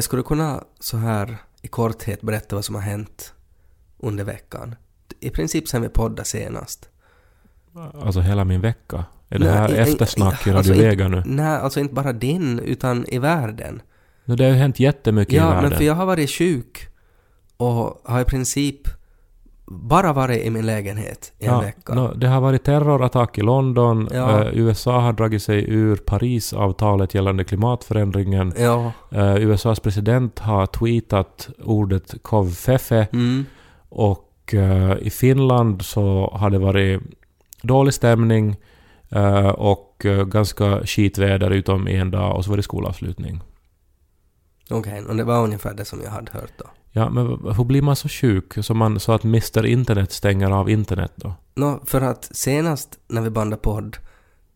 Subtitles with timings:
[0.00, 3.34] Kaj, skulle du kunna så här i korthet berätta vad som har hänt
[3.98, 4.74] under veckan?
[5.20, 6.88] I princip sen vi poddade senast.
[7.94, 9.04] Alltså hela min vecka.
[9.28, 11.22] Är det Nej, här i- i- eftersnack i alltså Radio Vega nu?
[11.26, 13.82] Nej, alltså inte bara din, utan i världen.
[14.24, 15.68] No, det har ju hänt jättemycket i Ja, världen.
[15.70, 16.88] men för jag har varit sjuk
[17.56, 18.80] och har i princip
[19.72, 21.94] bara varit i min lägenhet i en Ja, vecka.
[21.94, 24.08] no, det har varit terrorattack i London.
[24.12, 24.44] Ja.
[24.44, 28.52] Eh, USA har dragit sig ur Parisavtalet gällande klimatförändringen.
[28.58, 28.92] Ja.
[29.10, 33.08] Eh, USAs president har tweetat ordet kovfefe.
[33.12, 33.44] Mm.
[33.88, 37.00] Och eh, i Finland så har det varit
[37.62, 38.56] dålig stämning
[39.08, 43.40] eh, och eh, ganska skitväder utom en dag och så var det skolavslutning.
[44.70, 46.64] Okej, och det var ungefär det som jag hade hört då.
[46.92, 50.70] Ja, men hur blir man så sjuk så, man, så att Mr Internet stänger av
[50.70, 51.34] internet då?
[51.54, 53.96] Nå, för att senast när vi bandade podd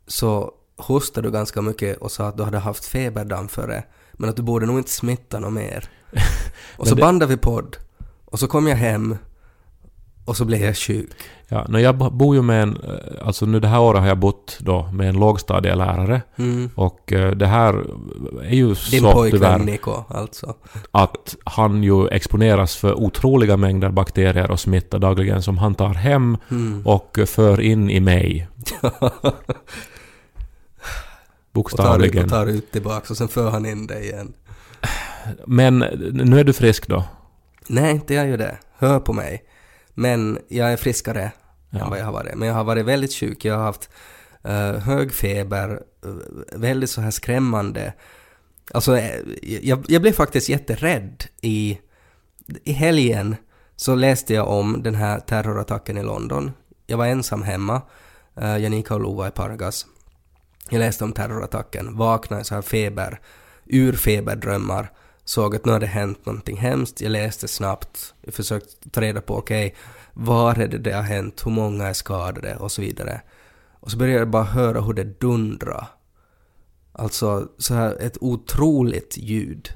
[0.06, 4.30] så hostade du ganska mycket och sa att du hade haft feber dagen före, men
[4.30, 5.88] att du borde nog inte smitta något mer.
[6.76, 7.76] Och så det- bandade vi podd,
[8.24, 9.16] och så kom jag hem
[10.24, 11.10] och så blev jag sjuk.
[11.48, 12.76] Ja, no, jag bo- bor ju med en...
[12.76, 16.22] eh, Alltså nu det här året har jag bott då med en lågstadielärare.
[16.36, 16.70] Mm.
[16.74, 17.74] Och eh, det här
[18.42, 20.54] är ju Din så tyvärr pojkvän Niko, alltså.
[20.90, 26.36] att han ju exponeras för otroliga mängder bakterier och smitta dagligen som han tar hem
[26.50, 26.82] Mm.
[26.86, 28.48] och för in i mig.
[28.80, 29.32] och, tar,
[31.52, 32.24] Bokstavligen.
[32.24, 34.32] och tar ut tillbaka och sen för han in dig igen.
[35.46, 35.78] Men
[36.12, 37.04] nu är du frisk då?
[37.68, 38.58] Nej, inte jag ju det.
[38.78, 39.42] Hör på mig.
[39.94, 41.32] Men jag är friskare
[41.70, 41.80] Ja.
[41.84, 42.34] än vad jag har varit.
[42.34, 43.44] Men jag har varit väldigt sjuk.
[43.44, 43.90] Jag har haft
[44.44, 47.92] eh, hög feber, eh, väldigt så här skrämmande.
[48.74, 51.78] Alltså, eh, jag, jag blev faktiskt jätterädd i,
[52.64, 53.36] i helgen.
[53.76, 56.52] Så läste jag om den här terrorattacken i London.
[56.86, 57.82] Jag var ensam hemma.
[58.42, 59.86] Uh, Janika och Lo var i Pargas.
[60.70, 63.20] Jag läste om terrorattacken, vaknade i så här feber,
[63.64, 64.90] ur feberdrömmar,
[65.24, 69.36] såg att nu hade hänt någonting hemskt, jag läste snabbt, jag försökte ta reda på
[69.36, 69.74] okej,
[70.12, 73.20] var är det det har hänt, hur många är skadade och så vidare.
[73.80, 75.86] Och så började jag bara höra hur det dundrade.
[76.92, 79.68] Alltså så här ett otroligt ljud.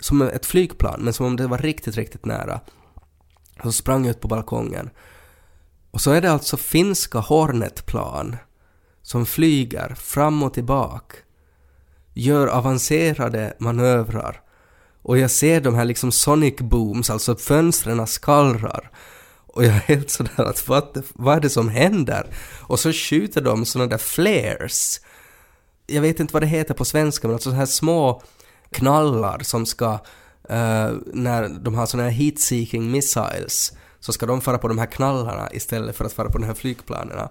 [0.00, 2.60] Som ett flygplan, men som om det var riktigt, riktigt nära.
[3.56, 4.90] Och så sprang jag ut på balkongen.
[5.90, 8.36] Och så är det alltså finska Hornetplan
[9.02, 11.16] som flyger fram och tillbaka,
[12.12, 14.42] gör avancerade manövrar
[15.02, 18.90] och jag ser de här liksom sonic booms, alltså fönstren skallrar
[19.58, 22.26] och jag är helt sådär att vad, vad är det som händer?
[22.60, 25.00] Och så skjuter de sådana där flares.
[25.86, 28.22] Jag vet inte vad det heter på svenska men alltså sådana här små
[28.70, 34.58] knallar som ska, uh, när de har sådana här heat-seeking missiles, så ska de fara
[34.58, 37.28] på de här knallarna istället för att fara på de här flygplanerna.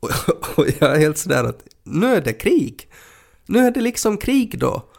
[0.00, 0.10] Och,
[0.58, 2.88] och jag är helt sådär att nu är det krig.
[3.46, 4.91] Nu är det liksom krig då.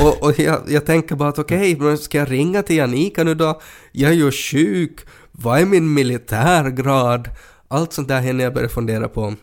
[0.00, 3.34] Och, och jag, jag tänker bara att okej, men ska jag ringa till Janika nu
[3.34, 3.60] då?
[3.92, 5.00] Jag är ju sjuk.
[5.32, 7.30] Vad är min militärgrad?
[7.68, 9.34] Allt sånt där hinner jag börja fundera på.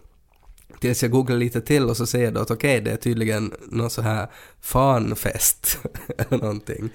[0.80, 3.54] Tills jag googlar lite till och så ser jag då att okej, det är tydligen
[3.72, 4.28] någon så här
[4.62, 5.80] fanfest
[6.18, 6.90] eller någonting.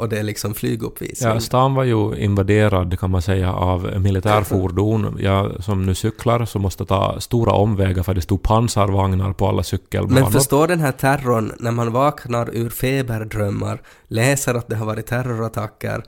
[0.00, 1.30] Och det är liksom flyguppvisning.
[1.30, 5.18] Ja, stan var ju invaderad kan man säga av militärfordon.
[5.20, 9.62] Jag som nu cyklar så måste ta stora omvägar för det stod pansarvagnar på alla
[9.62, 10.20] cykelbanor.
[10.20, 15.06] Men förstå den här terrorn när man vaknar ur feberdrömmar, läser att det har varit
[15.06, 16.02] terrorattacker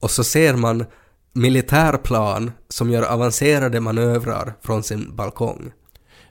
[0.00, 0.84] och så ser man
[1.32, 5.72] militärplan som gör avancerade manövrar från sin balkong.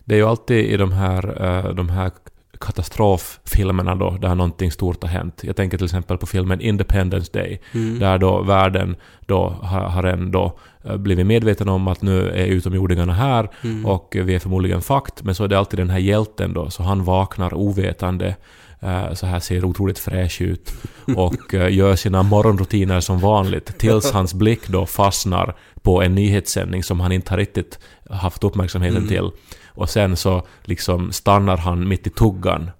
[0.05, 2.11] Det är ju alltid i de här, eh, de här
[2.59, 5.41] katastroffilmerna då, där någonting stort har hänt.
[5.43, 7.99] Jag tänker till exempel på filmen Independence Day, Mm.
[7.99, 13.13] där då världen då har, har ändå eh, blivit medveten om att nu är utomjordingarna
[13.13, 13.85] här Mm.
[13.85, 16.83] och vi är förmodligen fakt, men så är det alltid den här hjälten då, så
[16.83, 18.35] han vaknar ovetande
[18.79, 20.73] eh, så här ser otroligt fräsch ut
[21.15, 26.83] och eh, gör sina morgonrutiner som vanligt tills hans blick då fastnar på en nyhetssändning
[26.83, 27.79] som han inte har riktigt
[28.09, 29.09] haft uppmärksamheten Mm.
[29.09, 29.31] till.
[29.79, 32.71] Och sen så liksom stannar han mitt i tuggan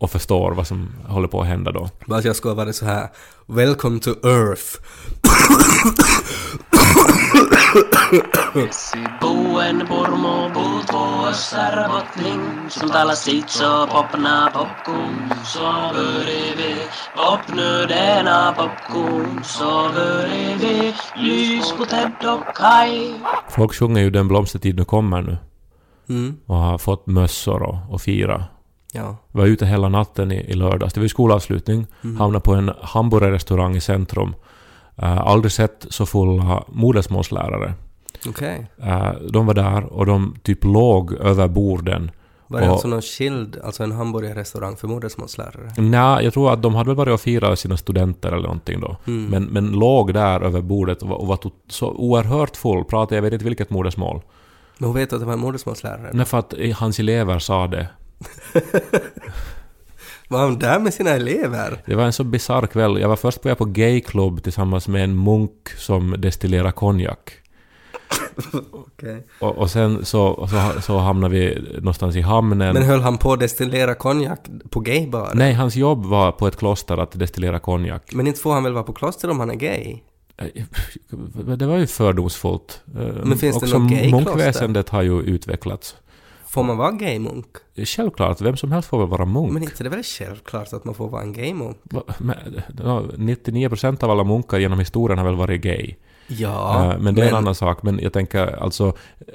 [0.00, 1.88] och förstår vad som håller på att hända då.
[2.06, 3.08] Bara att jag skulle ha varit så här
[3.46, 4.64] Welcome to Earth.
[9.20, 16.82] Boen purmo puutuossa bottling Som talar sitt så popna popcorn Så bredvid
[17.16, 23.14] Popnöderna popcorn Så bredvid Lys på Ted och Kai
[23.48, 25.38] Folk sjunger ju Den blomstertid nu kommer nu
[26.10, 26.36] Mm.
[26.46, 28.44] och har fått mössor och, och fira.
[28.92, 29.16] Ja.
[29.32, 30.94] Var ute hela natten i, i lördags.
[30.94, 31.86] Det var ju skolavslutning.
[32.18, 34.34] Hamnade på en hamburgerrestaurang i centrum.
[35.02, 37.74] Uh, aldrig sett så fulla modersmålslärare.
[38.28, 38.66] Okej.
[38.82, 42.10] Eh, de var där och de typ låg över borden
[42.46, 45.72] Var det Och- alltså någon skild, alltså en hamburgerrestaurang för modersmålslärare?
[45.76, 48.96] Nej, jag tror att de hade väl varit och firat sina studenter eller någonting då.
[49.06, 49.24] Mm.
[49.24, 53.22] Men, men låg där över bordet och var, och var så oerhört full, pratade jag
[53.22, 54.20] vet inte vilket modersmål.
[54.80, 56.10] Men hon vet att det var en modersmålslärare.
[56.12, 57.88] Nej, för att hans elever sa det.
[60.28, 61.82] Var hon där med sina elever?
[61.86, 63.00] Det var en så bisarr kväll.
[63.00, 67.32] Jag var först på gayklubb tillsammans med en munk som destillerar konjak.
[68.72, 69.26] Okej.
[69.40, 72.74] Och, och sen så, så, så hamnade vi någonstans i hamnen.
[72.74, 74.38] Men höll han på att destillera konjak
[74.70, 75.30] på gaybar?
[75.34, 78.14] Nej, hans jobb var på ett kloster att destillera konjak.
[78.14, 79.98] Men inte får han väl vara på kloster om han är gay?
[81.56, 82.80] Det var ju fördomsfullt.
[83.24, 84.24] Men finns det Också något gaykloster?
[84.26, 85.96] munkväsendet har ju utvecklats.
[86.46, 87.46] Får man vara gaymunk?
[87.76, 89.52] Självklart, vem som helst får väl vara munk.
[89.52, 91.76] Men inte det är väl självklart att man får vara en gaymunk?
[91.82, 92.36] Va- men,
[92.84, 95.94] ja, 99% av alla munkar genom historien har väl varit gay.
[96.38, 97.82] Ja, Eh, men det är en annan sak.
[97.82, 98.92] Men jag tänker alltså,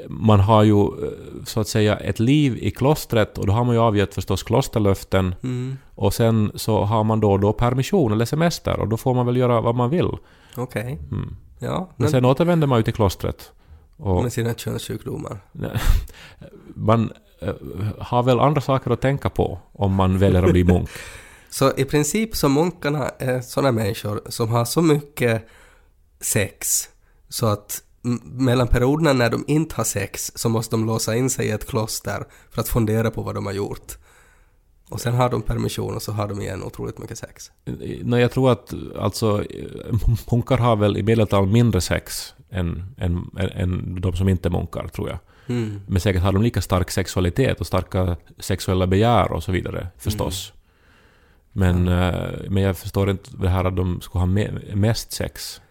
[0.07, 0.89] man har ju eh,
[1.45, 5.36] så att säga ett liv i klostret och då har man ju avgett förstås klosterlöften
[5.44, 9.13] Mm, och sen så har man då och då permission eller semester och då får
[9.13, 10.09] man väl göra vad man vill.
[10.57, 11.00] Okej.
[11.12, 11.36] Mm.
[11.59, 13.51] Ja, Men men, sen återvänder man ju till klostret.
[13.97, 15.38] Och med sina könssjukdomar.
[16.75, 17.12] man
[17.42, 17.53] eh,
[18.00, 20.89] har väl andra saker att tänka på om man väljer att bli munk.
[21.50, 25.47] Så i princip så munkarna är sådana människor som har så mycket
[26.20, 26.90] sex
[27.30, 27.82] så att
[28.24, 31.68] mellan perioderna när de inte har sex så måste de låsa in sig i ett
[31.68, 33.98] kloster för att fundera på vad de har gjort.
[34.90, 37.52] Och sen har de permission och så har de igen otroligt mycket sex.
[38.04, 39.44] Nej, jag tror att alltså,
[40.32, 44.88] munkar har väl i medeltal mindre sex än, än, än de som inte är munkar,
[44.88, 45.20] tror jag.
[45.48, 45.82] Mm.
[45.88, 50.54] Men säkert har de lika stark sexualitet och starka sexuella begär och så vidare, förstås.
[51.52, 55.62] Men, eh, men jag förstår inte det här att de skulle ha me- mest sex.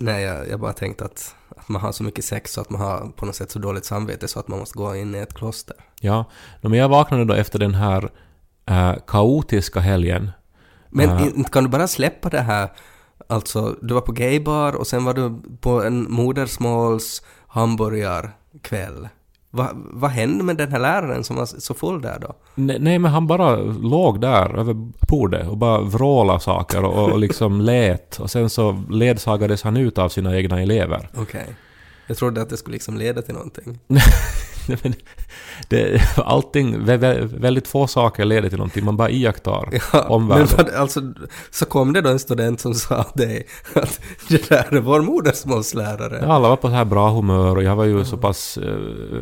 [0.00, 2.80] Nej, jag, jag bara tänkte att, att man har så mycket sex så att man
[2.80, 5.34] har på något sätt så dåligt samvete så att man måste gå in i ett
[5.34, 5.76] kloster.
[6.00, 6.24] Ja,
[6.60, 8.10] men jag vaknade då efter den här
[8.66, 10.30] eh, kaotiska helgen.
[10.88, 12.68] Men inte kan du bara släppa det här,
[13.26, 19.08] alltså du var på gaybar och sen var du på en modersmåls hamburgarkväll.
[19.50, 22.34] Va, vad hände med den här läraren som var så full där då?
[22.54, 24.74] Nej, nej, men han bara låg där över
[25.08, 28.20] bordet och bara vrålade saker och, och liksom lät.
[28.20, 31.08] Och sen så ledsagades han ut av sina egna elever.
[31.16, 31.46] Okej.
[32.06, 33.78] Jag trodde att det skulle liksom leda till någonting.
[34.82, 34.94] Men
[35.68, 40.02] det, allting, vä- vä- väldigt få saker leder till någonting, man bara iakttar Ja, men
[40.06, 40.48] omvärlden.
[40.56, 41.00] vad, alltså,
[41.50, 46.18] så kom det då en student som sa dig att det där är vår modersmålslärare.
[46.22, 48.76] Ja, Alla var på så här bra humör och jag var ju så pass eh,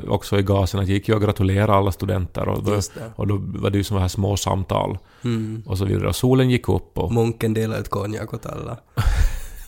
[0.09, 2.81] också i gasen att jag gick ju och gratulerade alla studenter och då,
[3.17, 5.63] och då var det ju sådana här små samtal Mm.
[5.67, 6.09] och så vidare.
[6.09, 7.13] Och solen gick upp och...
[7.13, 8.77] Munken delade ut konjak åt alla.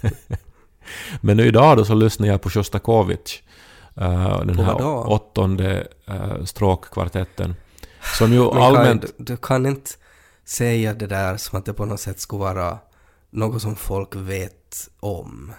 [1.20, 3.42] Men nu idag då så lyssnade jag på Sjostakovitj.
[4.00, 7.54] Eh, den På här åttonde uh, stråkkvartetten.
[8.18, 9.02] Som ju allmänt...
[9.02, 9.90] du, du kan inte
[10.44, 12.78] säga det där som att det på något sätt skulle vara
[13.30, 15.52] något som folk vet om.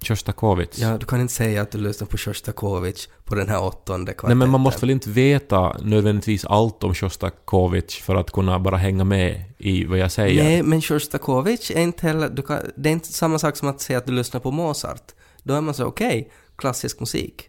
[0.00, 0.82] Sjostakovitj.
[0.82, 4.28] Ja, du kan inte säga att du lyssnar på Sjostakovitj på den här åttonde kvartetten.
[4.28, 8.76] Nej men man måste väl inte veta nödvändigtvis allt om Sjostakovitj för att kunna bara
[8.76, 10.44] hänga med i vad jag säger.
[10.44, 12.28] Nej, men Sjostakovitj är inte heller...
[12.28, 15.12] Du kan, det är inte samma sak som att säga att du lyssnar på Mozart.
[15.42, 17.47] Då är man så okej, klassisk musik.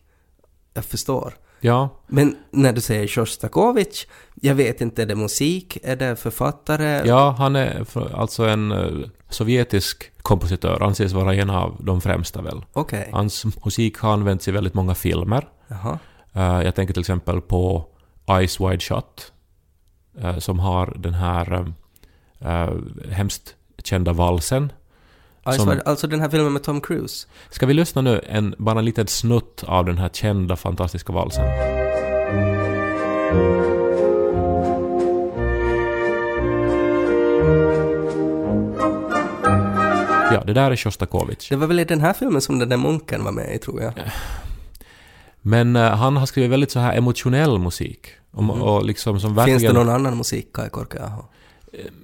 [0.80, 1.34] Jag förstår.
[1.60, 5.78] Ja, Men när du säger Sjostakovitj, jag vet inte, är det musik?
[5.84, 7.08] Är det författare?
[7.08, 12.66] ja han är alltså en eh, sovjetisk kompositör, anses vara en av de främsta väl.
[12.74, 13.10] Okej.
[13.14, 15.48] Hans musik har använts i väldigt många filmer.
[15.68, 16.00] Jaha.
[16.34, 17.86] Eh, jag tänker till exempel på
[18.30, 19.34] Eyes Wide Shut,
[20.22, 21.74] eh, som har den här
[23.12, 24.72] hemskt kända valsen.
[25.58, 27.28] Som- alltså den här filmen med Tom Cruise?
[27.50, 31.46] Ska vi lyssna nu en, bara en liten snutt av den här kända fantastiska valsen?
[40.32, 41.48] Ja, det där är Sjostakovitj.
[41.50, 43.82] Det var väl i den här filmen som den där munken var med i, tror
[43.82, 43.94] jag.
[45.42, 48.08] Men eh, han har skrivit väldigt så här emotionell musik.
[48.32, 49.60] Och, och liksom som verkligen...
[49.60, 51.24] Finns det någon annan musik, Kai Korkeaho?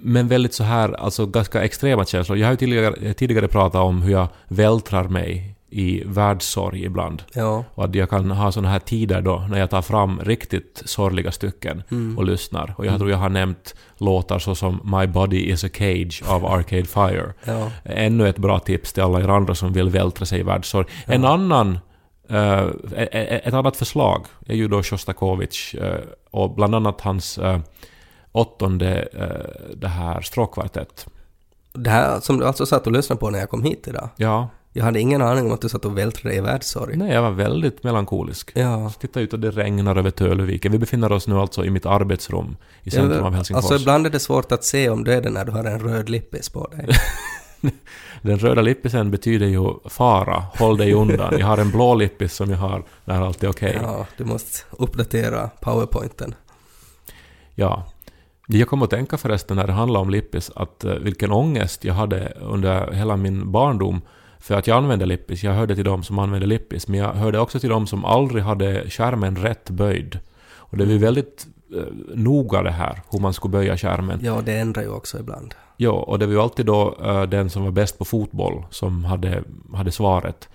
[0.00, 2.38] Men väldigt så här, alltså ganska extrema känslor.
[2.38, 7.22] Jag har ju tidigare, tidigare pratat om hur jag vältrar mig i världssorg ibland.
[7.32, 7.64] Ja.
[7.74, 11.32] Och att jag kan ha såna här tider då när jag tar fram riktigt sorgliga
[11.32, 11.82] stycken
[12.16, 12.74] och lyssnar.
[12.78, 16.84] Och jag tror jag har nämnt låtar såsom My Body Is A Cage av Arcade
[16.84, 17.32] Fire.
[17.44, 17.70] Ja.
[17.84, 20.86] Ännu ett bra tips till alla er andra som vill vältra sig i världssorg.
[21.06, 21.78] En annan,
[22.96, 25.94] e- ett annat förslag är ju då Sjostakovitj eh,
[26.30, 27.58] och bland annat hans eh,
[28.36, 31.06] åttonde eh, det här stråkkvartett.
[31.72, 34.08] Det här som du alltså satt och lyssnade på när jag kom hit idag.
[34.16, 36.96] Ja, Jag hade ingen aning om att du satt och vältrade i världssorg.
[36.96, 38.50] Nej, jag var väldigt melankolisk.
[38.54, 38.92] Ja.
[39.00, 40.72] Titta ut och det regnar över Töluviken.
[40.72, 43.64] Vi befinner oss nu alltså i mitt arbetsrum i centrum av Helsingfors.
[43.64, 45.80] Alltså ibland är det svårt att se om du är det när du har en
[45.80, 46.88] röd lippis på dig.
[48.22, 51.34] Den röda lippisen betyder ju fara, håll dig undan.
[51.38, 53.78] Jag har en blå lippis som jag har när allt är okej.
[53.82, 56.34] Ja, du måste uppdatera powerpointen.
[57.54, 57.86] Ja.
[58.46, 61.94] Jag kom att tänka förresten när det handlar om lippis att eh, vilken ångest jag
[61.94, 64.00] hade under hela min barndom
[64.38, 65.44] för att jag använde lippis.
[65.44, 68.42] Jag hörde till dem som använde lippis, men jag hörde också till dem som aldrig
[68.44, 70.18] hade skärmen rätt böjd.
[70.54, 71.46] Och det var väldigt
[72.14, 74.20] noga det här, hur man skulle böja skärmen.
[74.22, 75.54] Ja, det ändrar ju också ibland.
[75.76, 79.04] Ja, och det var ju alltid då eh, den som var bäst på fotboll som
[79.04, 79.42] hade,
[79.74, 80.48] hade svaret.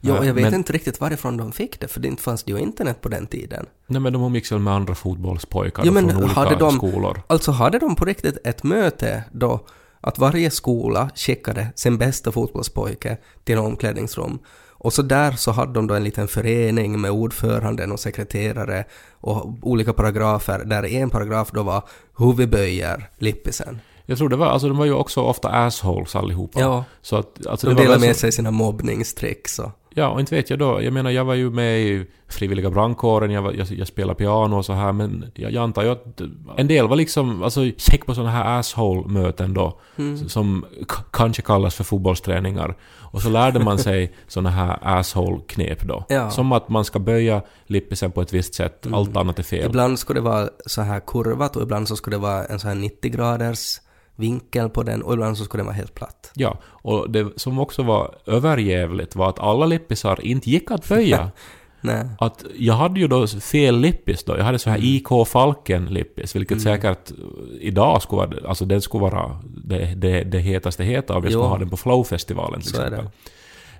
[0.00, 2.42] Ja, Eh, jag vet men, inte riktigt varifrån de fick det, för det inte fanns
[2.42, 3.66] det ju internet på den tiden.
[3.86, 7.22] Nej, men de umgicks väl med andra fotbollspojkar Jo, men från olika hade de- skolor.
[7.26, 9.60] Alltså hade de på riktigt ett möte då
[10.00, 14.38] att varje skola skickade sin bästa fotbollspojke till omklädningsrum
[14.86, 18.84] och så där så hade de då en liten förening med ordföranden och sekreterare
[19.20, 21.82] och olika paragrafer där en paragraf då var
[22.18, 23.80] hur vi böjer lippisen.
[24.04, 26.60] Jag tror det var, alltså de var ju också ofta assholes allihopa.
[26.60, 26.84] Ja.
[27.02, 29.70] Så att, alltså De delade med sig sina mobbningstricks och...
[29.98, 30.82] Ja, och inte vet jag då.
[30.82, 34.56] Jag menar, jag var ju med i frivilliga brandkåren, jag, var, jag, jag spelade piano
[34.56, 36.20] och så här, men jag, jag antar ju att
[36.56, 40.28] en del var liksom, alltså gick på sådana här asshole-möten då, Mm.
[40.28, 40.64] som
[41.12, 42.76] kanske kallas för fotbollsträningar.
[43.12, 46.04] Och så lärde man sig sådana här asshole-knep då.
[46.08, 46.30] Ja.
[46.30, 48.98] Som att man ska böja lippisen på ett visst sätt, Mm.
[48.98, 49.66] allt annat är fel.
[49.66, 52.68] Ibland skulle det vara så här kurvat och ibland så skulle det vara en så
[52.68, 53.80] här 90 graders
[54.16, 56.30] vinkel på den och ibland så skulle den vara helt platt.
[56.34, 61.30] Ja, och det som också var överjävligt var att alla lippisar inte gick att böja.
[61.80, 62.08] Nej.
[62.18, 64.36] att jag hade ju då fel lippis då.
[64.38, 64.88] Jag hade så här Mm.
[64.88, 67.16] IK Falken lippis, vilket säkert eh,
[67.60, 71.44] idag skulle vara, alltså den skulle vara det, det, det hetaste heta om jag skulle
[71.44, 71.48] Jo.
[71.50, 73.08] ha den på Flow-festivalen till Så exempel.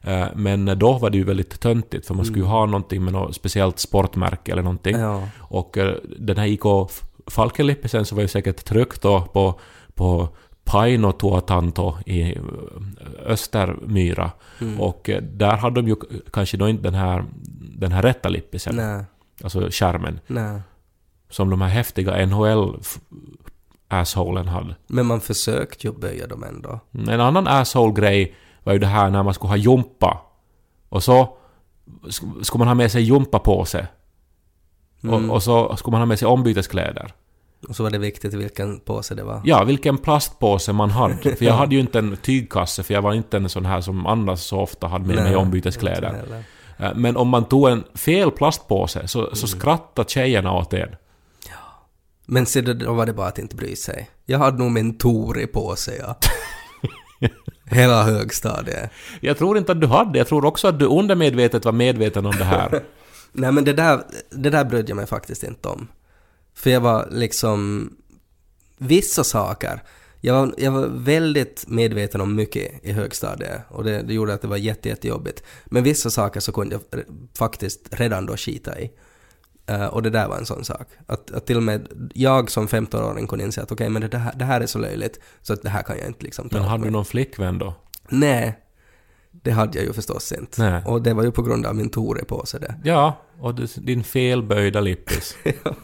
[0.03, 3.13] Eh, Men då var det ju väldigt töntigt för man skulle ju ha någonting med
[3.13, 4.95] något speciellt sportmärke eller någonting.
[4.95, 5.07] Mm.
[5.07, 5.23] Ja.
[5.39, 6.91] Och eh, den här IK
[7.27, 9.61] Falken-lippisen så var ju säkert tryckt då på,
[9.97, 10.29] på
[10.65, 12.43] Paino Tuotanto i eh,
[13.27, 14.31] Östermyra.
[14.61, 14.81] Mm.
[14.81, 15.97] Och eh, där hade de ju
[16.33, 17.25] kanske då inte den här,
[17.79, 19.05] den här rätta lippisen, Nej.
[19.45, 20.61] alltså skärmen, Nej.
[21.31, 22.27] som de här häftiga
[23.89, 24.77] NHL-assholen hade.
[24.87, 26.81] Men man försökte ju böja dem ändå.
[26.93, 28.35] En annan asshole-grej
[28.65, 30.21] var ju det här när man skulle ha jumpa.
[30.89, 31.37] Och så
[32.03, 33.87] sk- skulle man ha med sig jumpapåse.
[35.03, 35.15] Mm.
[35.31, 37.13] Och, och så skulle man ha med sig ombyteskläder.
[37.69, 39.41] Och så var det viktigt vilken påse det var.
[39.45, 41.15] Ja, vilken plastpåse man hade.
[41.37, 44.07] För jag hade ju inte en tygkasse, för jag var inte en sån här som
[44.07, 46.09] annars så ofta hade med mig Nej, ombyteskläder.
[46.09, 46.45] inte heller.
[46.79, 49.35] Eh, Men om man tog en fel plastpåse så, Mm.
[49.35, 50.89] så skrattade tjejerna åt en.
[52.29, 54.11] Men se, då- var det bara att inte bry sig.
[54.27, 56.17] Jag hade nog min Tori på sig, ja.
[57.71, 58.91] Hela högstadiet.
[59.21, 62.33] Jag tror inte att du hade, jag tror också att du undermedvetet var medveten om
[62.39, 62.83] det här.
[63.33, 65.89] Nej men det där, det där brydde jag mig faktiskt inte om.
[66.57, 67.91] För jag var liksom...
[68.79, 69.83] Vissa saker.
[70.21, 74.43] Jag var, jag var väldigt medveten om mycket i högstadiet och det, det gjorde att
[74.43, 75.43] det var jätte, jättejobbigt.
[75.65, 77.03] Men vissa saker så kunde jag
[77.39, 78.91] faktiskt redan då skita i.
[79.67, 80.87] Eh, och det där var en sån sak.
[81.07, 84.33] Att, att till och med jag som 15-åring kunde inse att okej, men det här,
[84.37, 86.69] det här är så löjligt så att det här kan jag inte liksom ta Men
[86.69, 87.75] hade du någon flickvän då?
[88.09, 88.59] Nej,
[89.31, 90.71] det hade jag ju förstås inte.
[90.71, 90.83] Nej.
[90.85, 92.75] Och det var ju på grund av min Tore på sig det.
[92.85, 95.37] Ja, och du, din felböjda lippis.
[95.65, 95.75] Ja,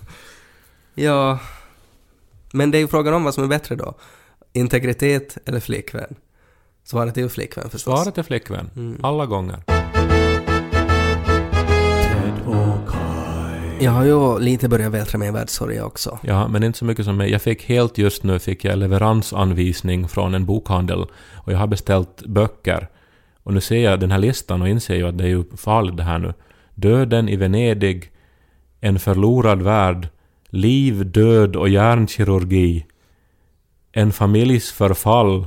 [2.52, 3.94] men det är ju frågan om vad som är bättre då.
[4.52, 6.14] Integritet eller flickvän?
[6.84, 8.02] Svaret är ju flickvän förstås.
[8.02, 8.70] Svaret är flickvän.
[8.76, 9.00] Mm.
[9.02, 9.62] Alla gånger.
[13.80, 16.18] Jag har ju lite börjat vältra mig i världssorg också.
[16.22, 17.30] Ja, men inte så mycket som mig.
[17.30, 22.22] Jag fick helt just nu fick jag leveransanvisning från en bokhandel och jag har beställt
[22.26, 22.88] böcker.
[23.42, 25.96] Och nu ser jag den här listan och inser ju att det är ju farligt
[25.96, 26.34] det här nu.
[26.74, 28.10] Döden i Venedig,
[28.80, 30.08] En förlorad värld,
[30.52, 32.86] Liv, död och hjärnkirurgi,
[33.92, 35.46] En familjs förfall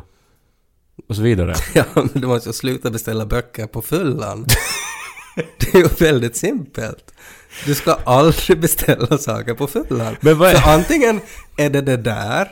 [1.10, 1.56] och så vidare.
[1.74, 4.46] Ja, men du måste ju sluta beställa böcker på fyllan.
[5.60, 7.14] Det är ju väldigt simpelt.
[7.66, 10.16] Du ska aldrig beställa saker på fyllan.
[10.22, 11.22] Men vad är- För antingen
[11.58, 12.48] är det det där,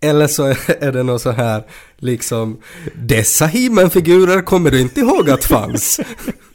[0.00, 0.42] eller så
[0.80, 1.64] är det något så här
[1.96, 2.60] liksom
[2.94, 6.00] Dessa He-Man-figurer kommer du inte ihåg att fanns.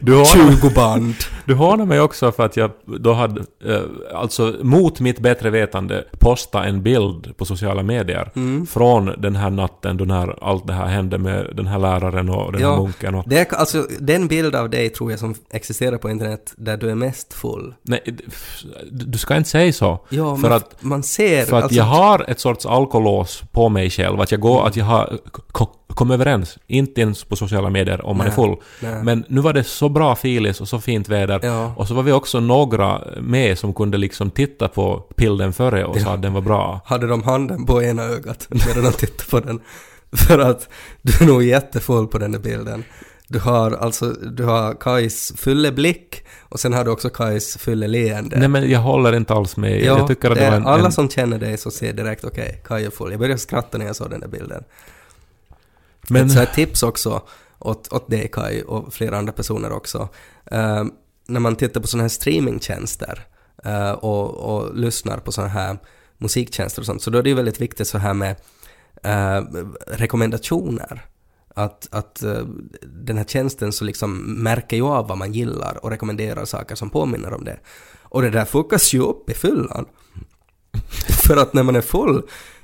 [0.00, 1.14] Du har, 20 band.
[1.44, 3.80] du hånar mig också för att jag då hade, eh,
[4.14, 8.66] alltså mot mitt bättre vetande, posta en bild på sociala medier Mm.
[8.66, 12.52] från den här natten då när allt det här hände med den här läraren och
[12.52, 13.24] den här Ja, munken och...
[13.26, 16.90] det är, alltså, den bild av dig tror jag som existerar på internet där du
[16.90, 17.74] är mest full.
[17.82, 18.00] Nej,
[18.90, 19.98] du ska inte säga så.
[20.08, 21.44] Ja, för man, att, man ser...
[21.44, 24.20] för att alltså, jag har ett sorts alkolås på mig själv.
[24.20, 25.18] Att jag går, att jag har
[25.52, 26.58] k- komma överens.
[26.66, 28.56] Inte ens på sociala medier om man är Nej, full.
[28.80, 29.01] nej.
[29.02, 31.40] Men nu var det så bra filis och så fint väder.
[31.42, 31.74] Ja.
[31.76, 36.00] Och så var vi också några med som kunde liksom titta på pilden före och
[36.00, 36.80] sa att den var bra.
[36.84, 39.60] Hade de handen på ena ögat medan de tittade på den?
[40.12, 40.68] För att
[41.02, 42.84] du är nog jättefull på den där bilden.
[43.28, 47.86] Du har alltså, du har Kajs fulla blick och sen har du också Kajs fulla
[47.86, 48.38] leende.
[48.38, 49.80] Nej men jag håller inte alls med.
[49.80, 51.92] Ja, jag tycker att det är- var en, alla en, som känner dig så ser
[51.92, 53.10] direkt okej, Kaj är full.
[53.10, 54.64] Jag började skratta när jag såg den där bilden.
[56.08, 57.22] Men- Ett så här tips också
[57.66, 60.08] åt, åt dig Kaj och flera andra personer också.
[60.52, 60.84] Uh,
[61.26, 63.26] när man tittar på sådana här streamingtjänster
[63.66, 65.78] uh, och, och lyssnar på sådana här
[66.18, 68.36] musiktjänster och sånt, så då är det ju väldigt viktigt så här med
[69.06, 71.06] uh, rekommendationer.
[71.54, 72.44] Att, att eh,
[72.82, 76.90] den här tjänsten så liksom märker ju av vad man gillar och rekommenderar saker som
[76.90, 77.58] påminner om det.
[78.02, 79.86] Och det där fuckas ju upp i fyllan.
[81.26, 82.22] För att när man är full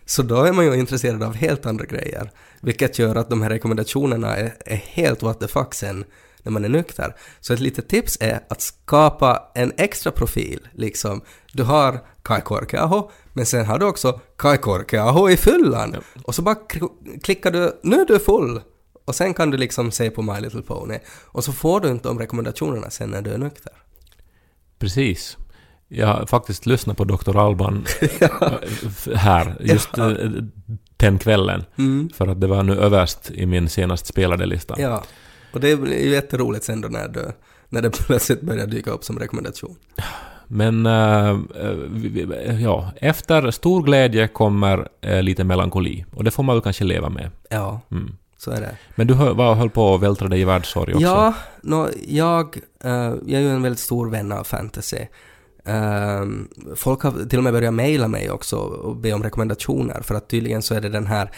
[0.08, 2.30] så då är man ju intresserad av helt andra grejer.
[2.60, 6.04] Vilket gör att de här rekommendationerna är, är helt what the fuck sen
[6.42, 7.16] när man är nykter.
[7.40, 10.68] Så ett litet tips är att skapa en extra profil.
[10.72, 11.20] Liksom,
[11.52, 15.96] du har Kai Korkeaho, men sen har du också Kai Korkeaho i fyllan.
[16.24, 16.56] Och så bara
[17.22, 18.60] klickar du, nu är du full.
[19.04, 20.98] Och sen kan du liksom se på My Little Pony.
[21.24, 23.72] Och så får du inte de rekommendationerna sen när du är nykter.
[24.78, 25.36] Precis.
[25.88, 27.36] Jag faktiskt lyssnat på Dr.
[27.38, 27.84] Alban
[28.20, 28.28] eh,
[29.16, 30.10] här, just eh,
[30.96, 31.64] den kvällen.
[31.78, 32.10] Mm.
[32.14, 34.74] För att det var nu överst i min senast spelade lista.
[34.78, 35.04] Ja.
[35.52, 37.26] Och det är ju jätteroligt sen då när, du,
[37.68, 39.76] när det plötsligt börjar dyka upp som rekommendation.
[40.46, 41.38] Men äh,
[42.62, 46.04] ja, efter stor glädje kommer äh, lite melankoli.
[46.14, 47.30] Och det får man väl kanske leva med.
[47.50, 48.16] Ja, Mm.
[48.38, 48.76] så är det.
[48.94, 51.06] Men du hö- var, höll på att vältra dig i världssorg också.
[51.06, 52.90] Ja, nå, jag, eh,
[53.26, 55.06] jag är ju en väldigt stor vän av fantasy.
[55.64, 60.14] Ehm, folk har till och med börjat mejla mig också och be om rekommendationer för
[60.14, 61.30] att tydligen så är det den här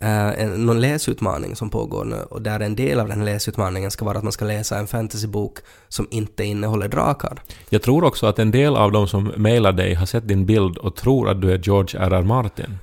[0.00, 4.04] eh, en, någon läsutmaning som pågår nu och där en del av den läsutmaningen ska
[4.04, 5.58] vara att man ska läsa en fantasybok
[5.88, 7.42] som inte innehåller drakar.
[7.68, 10.78] Jag tror också att en del av de som mejlar dig har sett din bild
[10.78, 12.22] och tror att du är George R.R.
[12.22, 12.78] Martin.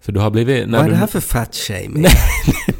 [0.00, 0.68] För du har blivit...
[0.68, 2.02] när Vad är du, det här för fat shaming?
[2.02, 2.12] Nej,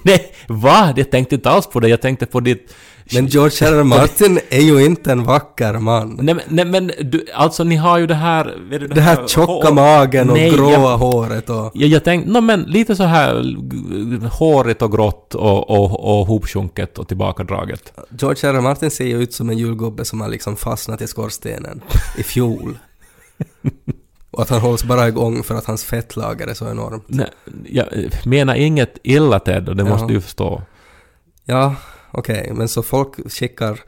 [0.02, 0.94] nej, va?
[0.96, 1.88] Jag tänkte inte alls på det.
[1.88, 2.74] Jag tänkte på ditt...
[3.12, 3.72] Men George R.
[3.78, 3.84] R.
[3.84, 6.18] Martin är ju inte en vacker man.
[6.22, 8.54] Nej, men- nej men du, alltså ni har ju det här...
[8.70, 11.70] vet du, Det här tjocka hår- magen och Nej, gråa jag- håret och...
[11.74, 16.26] Jag, jag tänkte, no, men lite så här g- hårigt och grått och, och, och
[16.26, 17.92] hopsjunket och tillbakadraget.
[18.18, 18.54] George R.
[18.54, 18.60] R.
[18.60, 21.80] Martin ser ju ut som en julgubbe som har liksom fastnat i skorstenen
[22.18, 22.78] i fjol.
[24.30, 27.04] Och att han hålls bara igång för att hans fettlager är så enormt.
[27.06, 27.28] Nej,
[27.68, 27.86] jag
[28.24, 29.88] menar inget illa Ted och det Ja.
[29.88, 30.62] måste du förstå.
[31.44, 31.74] Ja,
[32.14, 33.80] okej, men så folk skickar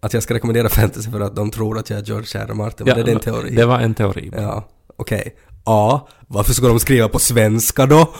[0.00, 2.46] att jag ska rekommendera fantasy för att de tror att jag är George R.
[2.48, 2.54] R.
[2.54, 3.54] Martin, men det är din teori?
[3.54, 4.30] Det var en teori.
[4.36, 5.36] Ja, okej.
[5.64, 6.08] A.
[6.26, 8.14] Varför ska de skriva på svenska då?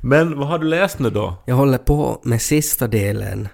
[0.00, 1.42] Men vad har du läst nu då?
[1.46, 3.48] Jag håller på med sista delen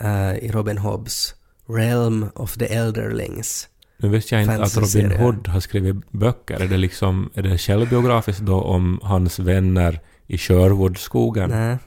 [0.00, 1.34] eh, i Robin Hobbs
[1.68, 3.68] Realm of the Elderlings.
[3.96, 5.10] Nu visste jag inte att Robin.
[5.10, 6.60] Hood har skrivit böcker.
[6.60, 11.50] Är det liksom, är det självbiografiskt då om hans vänner i Sherwoodskogen?
[11.50, 11.78] Nej.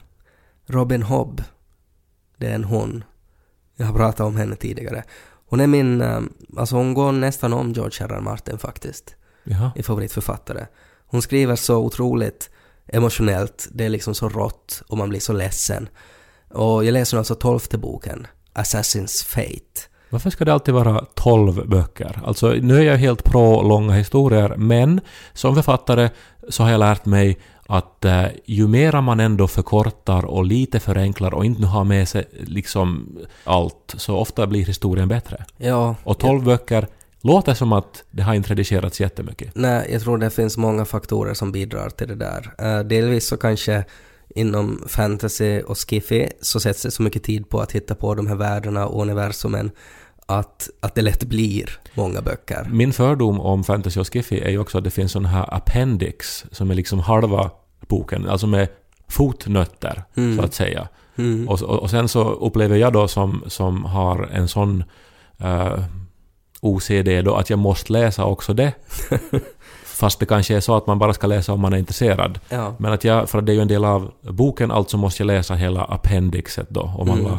[0.66, 1.42] Robin Hobb.
[2.44, 3.04] Det är en hon.
[3.76, 5.04] Jag har pratat om henne tidigare.
[5.46, 6.20] Hon är min, eh,
[6.56, 8.12] alltså hon går nästan om George R.
[8.12, 8.20] R.
[8.20, 9.14] Martin faktiskt.
[9.44, 9.72] Jaha.
[9.76, 10.66] i favoritförfattare.
[11.06, 12.50] Hon skriver så otroligt
[12.86, 15.88] emotionellt, det är liksom så rått och man blir så ledsen.
[16.50, 19.80] Och jag läser alltså tolfte boken, Assassin's Fate.
[20.14, 22.20] Varför ska det alltid vara 12 böcker?
[22.24, 25.00] Alltså, nu är jag helt pro långa historier, men
[25.32, 26.10] som författare
[26.48, 31.34] så har jag lärt mig att eh, ju mera man ändå förkortar och lite förenklar
[31.34, 35.44] och inte nu har med sig liksom allt, så ofta blir historien bättre.
[35.56, 36.86] Ja, Och 12 böcker
[37.20, 39.50] låter som att det har inte redigerats jättemycket.
[39.54, 42.54] nej, jag tror det finns många faktorer som bidrar till det där.
[42.58, 43.84] Eh, delvis så kanske
[44.34, 48.26] inom fantasy och skiffy så sätts det så mycket tid på att hitta på de
[48.26, 49.70] här världarna och universumen
[50.26, 52.66] att, att det lätt blir många böcker.
[52.70, 56.44] Min fördom om fantasy och skiffy är ju också att det finns sån här appendix
[56.50, 57.50] som är liksom halva
[57.88, 58.68] boken, alltså med
[59.08, 60.36] fotnötter Mm.
[60.38, 60.88] så att säga.
[61.16, 61.48] Mm.
[61.48, 64.84] Och, och, och sen så upplever jag då som, som har en sån
[65.44, 65.84] uh,
[66.60, 68.72] OCD då att jag måste läsa också det.
[69.84, 72.38] Fast det kanske är så att man bara ska läsa om man är intresserad.
[72.48, 72.74] Ja.
[72.78, 75.26] Men att jag, för att det är ju en del av boken, alltså måste jag
[75.26, 77.38] läsa hela appendixet då om Mm.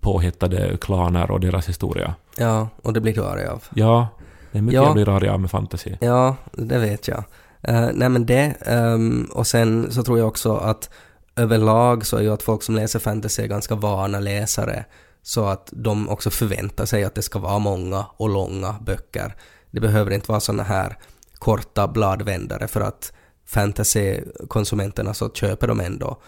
[0.00, 2.14] Påhittade klaner och deras historia.
[2.36, 3.64] ja, och det blir du arg av.
[3.74, 4.08] Ja,
[4.52, 4.84] det är mycket Ja.
[4.84, 5.92] jag blir arg av med fantasy.
[6.00, 7.24] Ja, det vet jag.
[7.68, 10.90] Uh, nej men det, ehm, och sen så tror jag också att
[11.36, 14.84] överlag så är ju att folk som läser fantasy är ganska vana läsare.
[15.22, 19.34] Så att de också förväntar sig att det ska vara många och långa böcker.
[19.70, 20.96] Det behöver inte vara såna här
[21.38, 23.12] korta bladvändare för att
[23.46, 26.20] fantasy-konsumenterna så köper de ändå.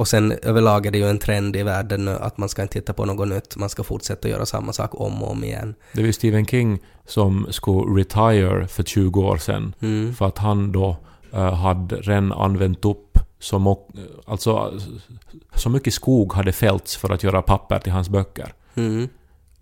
[0.00, 2.92] Och sen överlag är det ju en trend i världen att man ska inte titta
[2.92, 5.74] på något nytt, man ska fortsätta göra samma sak om och om igen.
[5.92, 9.74] Det var ju Stephen King som skulle retire för 20 år sedan.
[9.80, 10.14] Mm.
[10.14, 10.96] För att han då
[11.32, 13.78] eh, hade redan använt upp så,
[14.26, 14.80] alltså,
[15.54, 18.52] så mycket skog hade fällts för att göra papper till hans böcker.
[18.74, 19.08] Mm.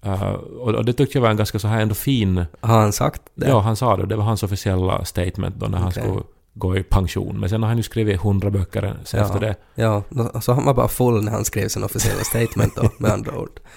[0.03, 2.44] Eh, och, det tyckte jag var en ganska så här ändå fin...
[2.61, 3.48] Har han sagt det?
[3.48, 4.07] Ja, han sa det.
[4.07, 6.03] Det var hans officiella statement då när han Okej.
[6.03, 6.22] skulle
[6.59, 7.40] gå i pension.
[7.40, 9.27] Men sen har han ju skrivit 100 böcker sen Ja.
[9.27, 9.57] efter det.
[9.75, 10.03] Ja,
[10.42, 13.61] så han var bara full när han skrev sin officiella statement då, med andra ord.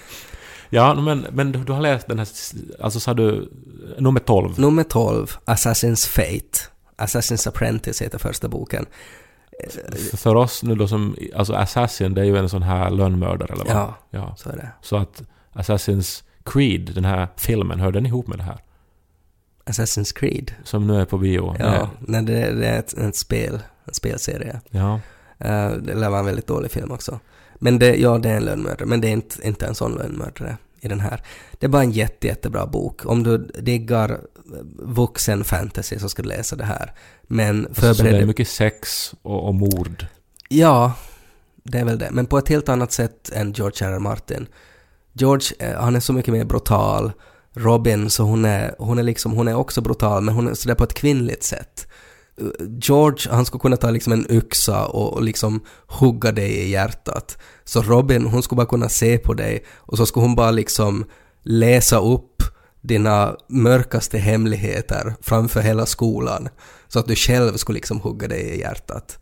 [0.74, 2.28] Ja, men, men du, du har läst den här...
[2.80, 3.52] Alltså sa du...
[3.98, 4.58] Nummer 12.
[4.60, 6.58] Nummer 12, Assassin's Fate.
[6.96, 8.86] Assassin's Apprentice heter första boken.
[9.70, 11.16] För- För oss nu då som...
[11.36, 13.76] Alltså Assassin, det är ju en sån här lönnmördare eller vad?
[13.76, 14.34] Ja, ja.
[14.36, 14.68] så är det.
[14.82, 18.58] Så att Assassin's Creed, den här filmen, hör den ihop med det här?
[19.64, 20.54] Assassin's Creed.
[20.64, 21.56] Som nu är på bio?
[21.58, 24.60] Ja, nej, det, det är ett, ett spel, en spelserie.
[24.70, 25.00] Ja.
[25.38, 27.20] Eh, det lär vara en väldigt dålig film också.
[27.54, 30.56] Men det, ja, det är en lönnmördare, men det är inte, inte en sån lönnmördare
[30.80, 31.22] i den här.
[31.52, 33.06] Det är bara en jätte, jättebra bok.
[33.06, 34.20] Om du diggar
[34.78, 36.92] vuxen fantasy så ska du läsa det här.
[37.22, 40.06] Men Alltså, så det förbered är mycket sex och, och mord.
[40.48, 40.92] Ja,
[41.62, 42.08] det är väl det.
[42.10, 43.92] Men på ett helt annat sätt än George R.
[43.92, 43.98] R.
[43.98, 44.46] Martin.
[45.12, 47.12] George, eh, han är så mycket mer brutal.
[47.54, 50.74] Robin, så hon är, hon är liksom, hon är också brutal, men hon är sådär
[50.74, 51.86] på ett kvinnligt sätt.
[52.80, 57.38] George, han skulle kunna ta liksom en yxa och, och liksom hugga dig i hjärtat.
[57.64, 61.04] Så Robin, hon skulle bara kunna se på dig och så skulle hon bara liksom
[61.42, 62.42] läsa upp
[62.80, 66.48] dina mörkaste hemligheter framför hela skolan.
[66.88, 69.18] Så att du själv skulle liksom hugga dig i hjärtat.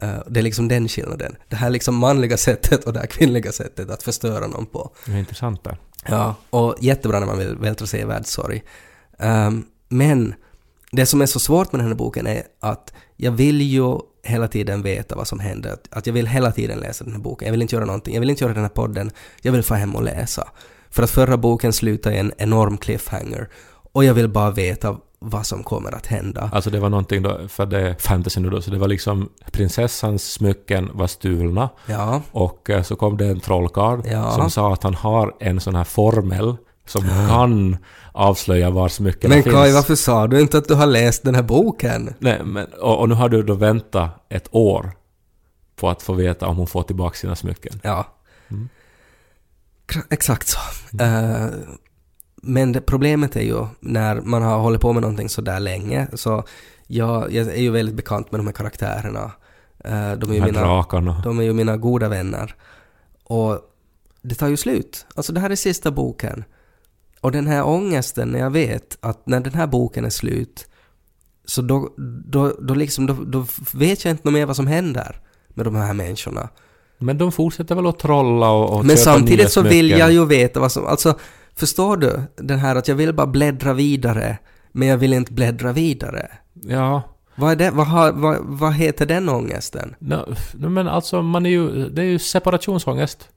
[0.00, 1.36] Eh, det är liksom den skillnaden.
[1.48, 4.90] Det här liksom manliga sättet och det här kvinnliga sättet att förstöra någon på.
[5.06, 5.78] Det är intressant där.
[6.06, 8.62] Ja, och jättebra när man vill vältra sig i världssorg.
[9.18, 10.34] Um, ehm, men
[10.92, 14.48] det som är så svårt med den här boken är att jag vill ju hela
[14.48, 15.72] tiden veta vad som händer.
[15.72, 17.46] Att, att jag vill hela tiden läsa den här boken.
[17.46, 18.14] Jag vill inte göra någonting.
[18.14, 19.10] Jag vill inte göra den här podden.
[19.42, 20.48] Jag vill få hem och läsa.
[20.90, 23.48] För att förra boken slutar i en enorm cliffhanger.
[23.92, 26.50] Och jag vill bara veta vad som kommer att hända.
[26.52, 29.28] Alltså det var någonting då, för det är fantasy nu då, så det var liksom
[29.52, 34.30] prinsessans smycken var stulna Ja, och eh, så kom det en trollkarl Ja.
[34.32, 36.56] som sa att han har en sån här formel
[36.86, 37.76] som kan
[38.12, 39.54] avslöja var smyckena men finns.
[39.54, 42.14] Kai, varför sa du inte att du har läst den här boken?
[42.18, 44.92] Nej, men, och, och nu har du då väntat ett år
[45.76, 47.80] på att få veta om hon får tillbaka sina smycken.
[47.82, 48.06] Ja.
[48.50, 48.68] Mm.
[50.10, 50.58] Exakt så.
[51.02, 51.46] Eh,
[52.46, 56.08] men det, problemet är ju när man har hållit på med någonting så där länge,
[56.14, 56.44] så
[56.86, 59.32] jag, jag är ju väldigt bekant med de här karaktärerna.
[59.84, 61.20] Eh, de, är ju mina, drakarna.
[61.24, 62.54] de är ju mina goda vänner.
[63.24, 63.60] Och
[64.22, 65.06] det tar ju slut.
[65.14, 66.44] Alltså det här är sista boken.
[67.20, 70.66] Och den här ångesten när jag vet att när den här boken är slut,
[71.44, 71.90] så då,
[72.26, 75.94] då, då liksom, då, då vet jag inte mer vad som händer med de här
[75.94, 76.48] människorna.
[76.98, 80.60] Men de fortsätter väl att trolla och, och Men samtidigt så vill jag ju veta
[80.60, 80.86] vad som...
[80.86, 81.18] Alltså,
[81.56, 82.20] förstår du?
[82.36, 84.38] Den här att jag vill bara bläddra vidare,
[84.72, 86.30] men jag vill inte bläddra vidare.
[86.54, 87.02] Ja.
[87.36, 89.94] Vad, är det, vad, har, vad, vad heter den ångesten?
[89.98, 90.34] No,
[90.68, 91.88] men alltså man är ju...
[91.88, 93.28] Det är ju separationsångest.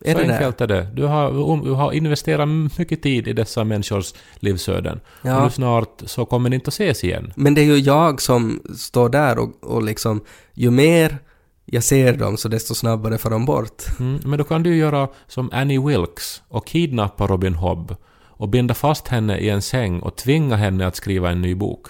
[0.00, 0.34] Är så det det?
[0.34, 0.88] enkelt är det.
[0.94, 5.00] Du har, du har investerat mycket tid i dessa människors livsöden.
[5.20, 5.44] Och Ja.
[5.44, 7.32] nu snart så kommer ni inte att ses igen.
[7.36, 10.20] Men det är ju jag som står där och, och liksom,
[10.54, 11.18] ju mer
[11.68, 13.82] jag ser dem så desto snabbare får de bort.
[14.00, 17.96] Mm, men då kan du göra som Annie Wilkes och kidnappa Robin Hobb
[18.28, 21.86] och binda fast henne i en säng och tvinga henne att skriva en ny bok.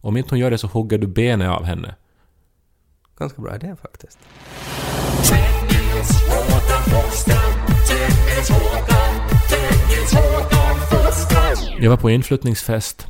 [0.00, 1.94] Om inte hon gör det så hugger du benet av henne.
[3.18, 4.18] Ganska bra idé faktiskt.
[11.78, 13.06] Jag var på inflyttningsfest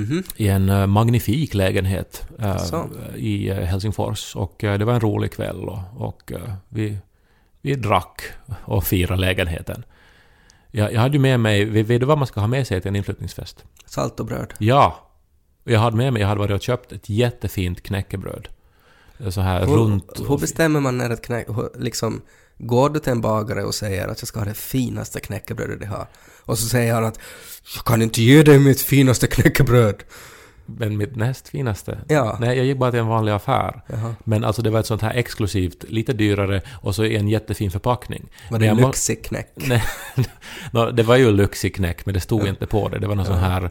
[0.00, 0.22] Mhm.
[0.36, 2.22] i en eh, magnifik lägenhet
[2.68, 2.88] Så.
[3.16, 4.36] i eh, Helsingfors.
[4.36, 6.98] Och eh, det var en rolig kväll och, och eh, vi,
[7.60, 8.22] vi drack
[8.64, 9.84] och firade lägenheten.
[10.70, 12.88] Jag, jag hade ju med mig, vet du vad man ska ha med sig till
[12.88, 13.64] en inflyttningsfest?
[13.86, 14.54] Salt och bröd.
[14.58, 15.06] Ja!
[15.64, 18.48] Jag hade med mig, jag hade varit och köpt ett jättefint knäckebröd.
[19.28, 20.10] Så här runt.
[20.20, 21.48] Hur, hur bestämmer man när ett knäck...
[21.48, 22.22] hur- Liksom,
[22.60, 25.86] går du till en bagare och säger att jag ska ha det finaste knäckebrödet de
[25.86, 26.06] har?
[26.44, 27.18] Och så säger han att
[27.74, 30.02] jag kan inte ge dig mitt finaste knäckebröd.
[30.66, 31.98] Men mitt näst finaste?
[32.08, 32.36] Ja.
[32.40, 33.82] Nej, jag gick bara till en vanlig affär.
[33.86, 34.14] Jaha.
[34.24, 37.70] Men alltså det var ett sånt här exklusivt, lite dyrare och så i en jättefin
[37.70, 38.28] förpackning.
[38.50, 39.52] Var det lyxig knäck?
[39.54, 39.84] Nej,
[40.72, 42.98] Nå, det var ju lyxig knäck, men det stod inte på det.
[42.98, 43.70] Det var någon sån här...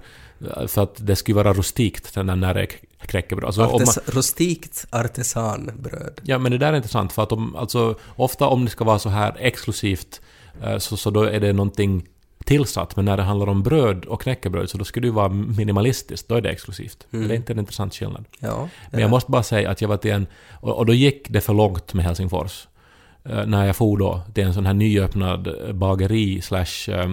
[0.67, 2.35] För att det skulle vara rustikt, den där
[3.07, 3.45] knäckebröd.
[3.45, 6.21] Alltså, om man, Artes, rustikt artesanbröd.
[6.23, 8.99] ja, men det där är intressant, för att om, alltså, ofta om det ska vara
[8.99, 10.21] så här exklusivt,
[10.63, 12.07] eh, så, så då är det någonting
[12.45, 15.29] tillsatt, men när det handlar om bröd och knäckebröd så då skulle det ju vara
[15.29, 17.07] minimalistiskt, då är det exklusivt.
[17.09, 18.25] Men det är inte en intressant skillnad.
[18.39, 18.69] Ja.
[18.91, 20.27] Men jag måste bara säga att jag var till en...
[20.51, 22.67] Och, och då gick det för långt med Helsingfors.
[23.29, 27.11] Eh, när jag for då till en sån här nyöppnad bageri slash eh,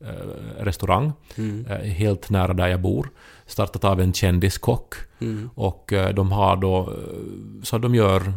[0.00, 1.12] eh, restaurang.
[1.36, 1.66] Mm.
[1.66, 3.10] eh, helt nära där jag bor.
[3.46, 4.94] Startat av en kändiskock.
[5.20, 5.50] Mm.
[5.54, 6.80] Och eh, de har då...
[6.80, 8.32] eh, Så de gör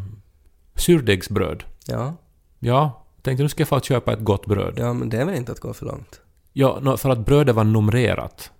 [0.76, 1.64] surdegsbröd.
[1.88, 2.14] Ja.
[2.60, 4.74] Ja, tänkte nu ska jag få köpa ett gott bröd.
[4.78, 6.22] ja, men det är väl inte att gå för långt?
[6.54, 8.52] Ja, för att brödet var numrerat.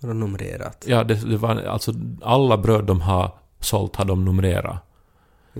[0.00, 0.84] Vadå numrerat?
[0.88, 4.76] Ja, det, det var alltså alla bröd de har sålt har de numrerat.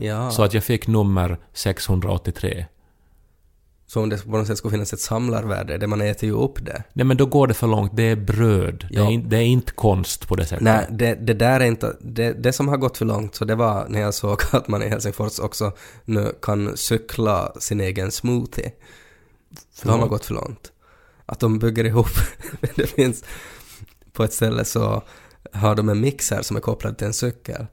[0.00, 0.30] Ja.
[0.30, 2.66] Så att jag fick nummer 683.
[3.86, 6.64] Så om det på något sätt skulle finnas ett samlarvärde, det man äter ju upp
[6.64, 6.82] det.
[6.92, 8.86] Nej men då går det för långt, det är bröd.
[8.90, 9.06] Det, Ja.
[9.06, 10.64] är in, det är inte konst på det sättet.
[10.64, 11.96] Nej, det, det där är inte...
[12.00, 14.82] Det, det som har gått för långt, så det var när jag såg att man
[14.82, 15.72] i Helsingfors också
[16.04, 18.72] nu kan cykla sin egen smoothie.
[19.82, 20.72] Då har man gått för långt.
[21.26, 22.10] Att de bygger ihop...
[22.74, 23.24] det finns...
[24.12, 25.02] På ett ställe så
[25.52, 27.66] har de en mixer som är kopplad till en cykel.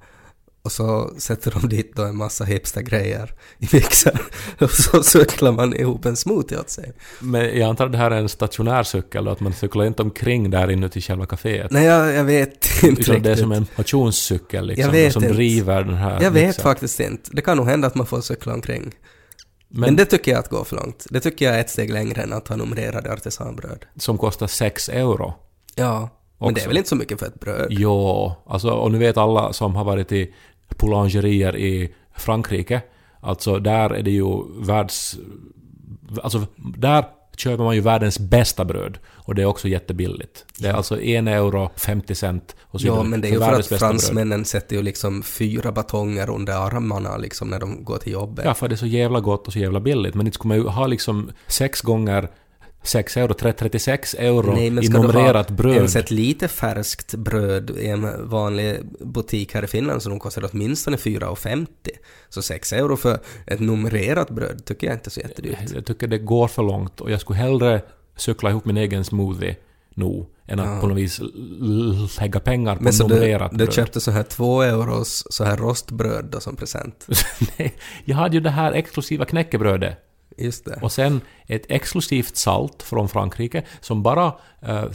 [0.66, 4.18] Och så sätter de dit då en massa hipsta-grejer i mixern.
[4.60, 6.92] Och så cyklar man ihop en smoothie åt sig.
[7.20, 10.02] Men jag antar att det här är en stationär cykel och att man cyklar inte
[10.04, 11.68] omkring där inuti själva kaféet.
[11.72, 13.40] Nej, jag, jag vet inte Utan det är riktigt.
[13.40, 15.36] som en motionscykel liksom, Jag som inte.
[15.36, 16.64] driver den här Jag vet mixern.
[16.64, 17.30] faktiskt inte.
[17.34, 18.92] Det kan nog hända att man får cykla omkring.
[19.70, 21.06] Men, Men, det tycker jag att gå för långt.
[21.10, 23.86] Det tycker jag är ett steg längre än att ha numrerade artisanbröd.
[24.00, 25.34] som kostar 6 euro.
[25.76, 26.68] Ja, men det är Också.
[26.70, 27.68] väl inte så mycket för ett bröd?
[27.70, 30.34] Jo, alltså, och nu vet alla som har varit i
[30.70, 32.82] boulangerier i Frankrike,
[33.20, 35.18] alltså där är det ju världs...
[36.24, 37.06] Alltså där
[37.38, 38.98] köper man ju världens bästa bröd.
[39.08, 40.46] Och det är också jättebilligt.
[40.60, 43.52] Det är alltså en euro 50 cent och så Ja, men det är ju för
[43.52, 43.80] att bästa bröd.
[43.80, 48.46] fransmännen sätter ju liksom fyra batonger under armarna liksom när de går till jobbet.
[48.46, 50.16] Ja, för det är så jävla gott och så jävla billigt.
[50.16, 52.30] Men inte skulle man ju ha liksom sex gånger
[52.86, 55.76] 6 euro, 36 euro Nej, men i du numrerat bröd.
[55.76, 60.50] ens ett lite färskt bröd i en vanlig butik här i Finland så de kostar
[60.54, 61.68] åtminstone 4,50.
[62.30, 65.58] Så 6 euro för ett numrerat bröd tycker jag inte är så jättedyrt.
[65.76, 67.82] Jag tycker det går för långt och jag skulle hellre
[68.18, 69.56] cykla ihop min egen smoothie
[69.94, 70.82] nu än att Ja.
[70.82, 71.22] på något vis
[72.20, 73.74] lägga pengar på Men så du, numrerat du bröd.
[73.74, 77.08] köpte så här två euros så här rostbröd då som present?
[77.58, 77.74] Nej,
[78.06, 79.98] jag hade ju det här exklusiva knäckebrödet
[80.38, 80.80] Just det.
[80.82, 84.86] och sen ett exklusivt salt från Frankrike som bara eh,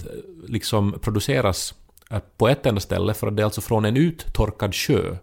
[0.49, 1.75] liksom produceras
[2.11, 5.17] eh, på ett enda ställe för det är alltså från en uttorkad sjö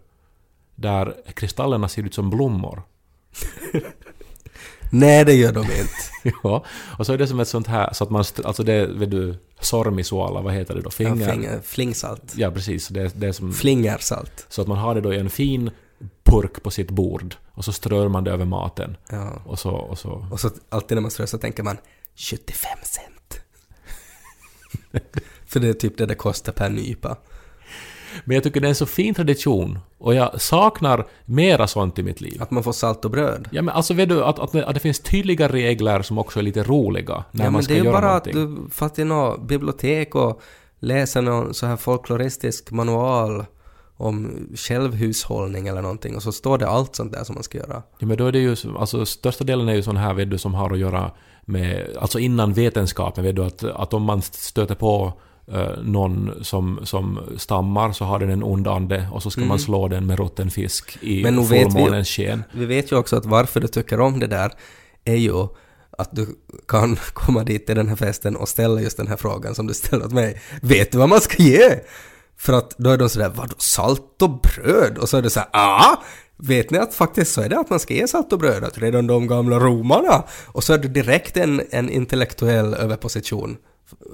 [0.76, 2.84] där kristallerna ser ut som blommor.
[4.92, 6.38] Nej, det gör de inte.
[6.44, 6.66] ja,
[6.98, 9.36] och så är det som ett sånt här, så att man, alltså det vet du,
[9.60, 10.88] sormisuola, vad heter det då?
[10.88, 11.34] Ja, Finger?
[11.34, 12.34] fling, flingsalt.
[12.36, 12.88] Ja, precis.
[12.88, 14.46] Det, det är som, Flingersalt.
[14.50, 15.72] så att man har det då i en fin
[16.24, 18.98] purk på sitt bord och så strör man det över maten.
[19.10, 19.42] Ja.
[19.46, 20.28] Och så, och så.
[20.32, 21.78] Och så alltid när man strör så tänker man
[22.16, 23.40] 75 cent.
[25.46, 27.18] För det är typ det det kostar per nypa.
[28.26, 32.04] Men jag tycker det är en så fin tradition och jag saknar mera sånt i
[32.04, 32.42] mitt liv.
[32.42, 33.48] Att man får salt och bröd.
[33.52, 36.44] Ja men alltså vet du att, att, att det finns tydliga regler som också är
[36.44, 38.66] lite roliga när ja, man men ska det är ju göra bara att någonting.
[38.66, 40.42] du far till något bibliotek och
[40.80, 43.46] läser någon så här folkloristisk manual
[43.98, 47.84] om självhushållning eller någonting och så står det allt sånt där som man ska göra.
[48.00, 50.30] Ja, men då är det ju, så- alltså största delen är ju sån här vet
[50.30, 51.12] du, som har att göra
[51.46, 55.14] med, alltså innan vetenskapen, vet du, att, att om man stöter på
[55.52, 59.60] eh, någon som, som stammar så har den en ond ande och så ska man
[59.60, 61.46] slå den med rutten fisk i Mm.
[61.46, 62.44] Fullmånens sken.
[62.52, 64.52] Vi vet ju också att varför du tycker om det där
[65.06, 65.48] är ju
[65.98, 66.28] att du
[66.68, 69.74] kan komma dit till den här festen och ställa just den här frågan som du
[69.74, 70.42] ställer åt mig.
[70.62, 71.70] Vet du vad man ska ge?
[72.38, 74.98] För att då är de sådär, vadå salt och bröd?
[74.98, 75.96] Och så är det såhär, ah!
[76.40, 78.64] Vet ni att faktiskt så är det att man ska ge salt och bröd?
[78.64, 80.24] Att redan de gamla romarna?
[80.46, 83.58] Och så är det direkt en, en intellektuell överposition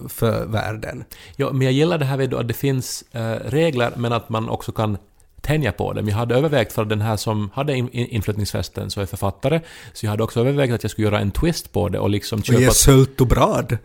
[0.10, 1.04] för världen.
[1.36, 4.50] Ja, men jag gillar det här du, att det finns eh, regler men att man
[4.50, 4.98] också kan
[5.42, 6.08] tänja på dem.
[6.08, 9.62] Jag hade övervägt, för den här som hade in, in, inflyttningsfesten så är författare,
[9.94, 12.40] så jag hade också övervägt att jag skulle göra en twist på det och liksom
[12.40, 12.60] Och köpa...
[12.60, 13.78] ge salt och bröd.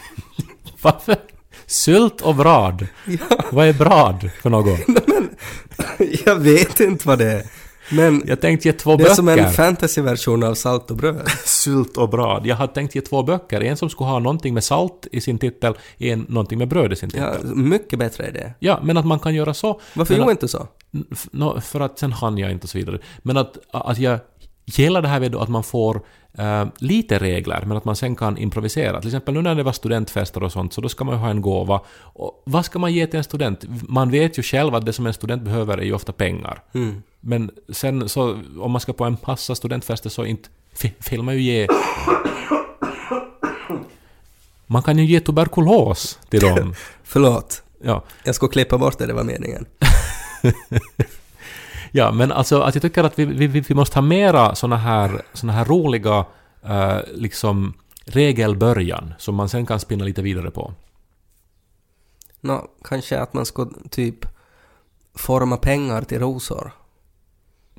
[0.82, 1.16] Varför?
[1.70, 2.86] Sylt och brad.
[3.50, 4.80] Vad är brad för något?
[6.26, 7.42] Jag vet inte vad det är.
[7.92, 9.14] Men Jag tänkte ge två det är böcker.
[9.14, 11.28] som en fantasyversion av salt och bröd.
[11.44, 12.46] Sylt och brad.
[12.46, 13.60] Jag hade tänkt ge två böcker.
[13.60, 16.96] En som skulle ha någonting med salt i sin titel, en någonting med bröd i
[16.96, 17.28] sin titel.
[17.42, 18.52] Ja, mycket bättre idé.
[18.58, 19.80] Ja, men att man kan göra så.
[19.94, 20.66] Varför men gjorde inte så?
[21.60, 22.98] För att sen hann jag inte och så vidare.
[23.22, 24.18] Men att, att jag
[24.64, 26.02] gillar det här med att man får
[26.38, 29.00] eh, lite regler, men att man sen kan improvisera.
[29.00, 31.30] Till exempel nu när det var studentfester och sånt, så då ska man ju ha
[31.30, 31.80] en gåva.
[31.98, 33.64] Och vad ska man ge till en student?
[33.88, 36.62] Man vet ju själv att det som en student behöver är ju ofta pengar.
[36.72, 37.02] Mm.
[37.20, 40.48] Men sen så, om man ska på en massa studentfester så inte
[41.10, 41.66] vill man ju ge...
[44.66, 46.74] Man kan ju ge tuberkulos till dem.
[47.02, 47.62] Förlåt.
[47.82, 48.04] Ja.
[48.24, 49.66] Jag skulle klippa bort det, det var meningen.
[51.90, 55.22] Ja, men alltså att jag tycker att vi, vi, vi måste ha mera såna här,
[55.32, 56.24] såna här roliga
[56.62, 57.74] eh, liksom
[58.04, 60.72] regelbörjan som man sen kan spinna lite vidare på.
[62.40, 64.26] Nå, kanske att man ska typ
[65.14, 66.72] forma pengar till rosor.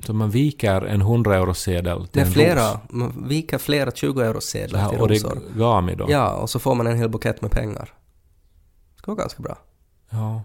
[0.06, 2.78] Så man viker en 100 eurosedel till Det är en flera, ros.
[2.88, 5.38] man viker flera 20 Det eurosedlar till här rosor.
[5.54, 6.06] origami då.
[6.08, 7.94] Ja, och så får man en hel bukett med pengar.
[8.94, 9.58] Det ska vara ganska bra.
[10.10, 10.42] Ja.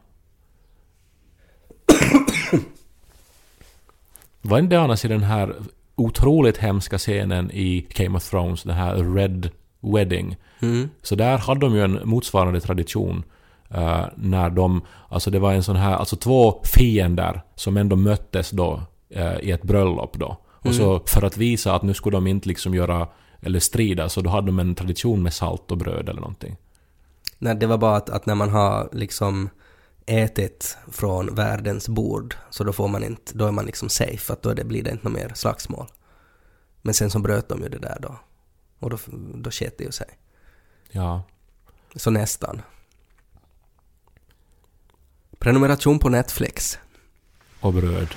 [4.47, 5.55] Var inte det annars i den här
[5.95, 10.38] otroligt hemska scenen i Game of Thrones, den här Red Wedding?
[10.60, 10.89] Mm.
[11.01, 13.23] Så där hade de ju en motsvarande tradition
[13.69, 18.49] eh, när de, alltså det var en sån här, alltså två fiender som ändå möttes
[18.49, 20.38] då eh, i ett bröllop då.
[20.47, 23.07] Och så för att visa att nu skulle de inte liksom göra,
[23.41, 26.55] eller strida, så då hade de en tradition med salt och bröd eller någonting.
[27.39, 29.49] Nej, det var bara att, att när man har liksom
[30.08, 34.34] ätit från världens bord så då får man inte, då är man liksom safe, för
[34.34, 35.88] att då är det, blir det inte något mer slagsmål.
[36.82, 38.20] Men sen så bröt de ju det där då.
[38.80, 38.98] Och då,
[39.36, 40.08] då sket det ju sig.
[40.91, 41.24] Ja.
[41.96, 42.62] Så nästan.
[45.39, 46.80] Prenumeration på Netflix.
[47.60, 48.08] Och bröd.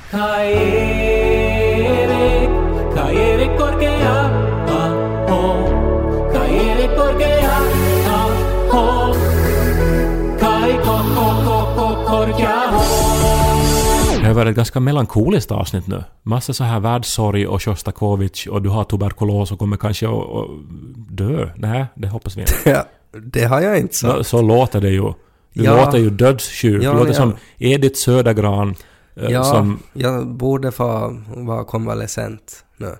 [14.30, 16.04] Det har varit ett ganska melankoliskt avsnitt nu.
[16.22, 20.46] Massa så här världssorg och Sjostakovich och du har tuberkulos och kommer kanske att
[21.08, 21.50] dö.
[21.56, 22.52] Nej, det hoppas vi inte.
[22.70, 24.26] Ja, det har jag inte sagt.
[24.26, 25.02] Så, låter det ju.
[25.52, 25.84] Du Ja.
[25.84, 26.82] låter ju dödssjuk.
[26.82, 27.16] Ja, du låter ja.
[27.16, 28.74] som Edith Södergran.
[29.16, 32.94] eh, Ja, Som, jag borde få vara konvalescent nu.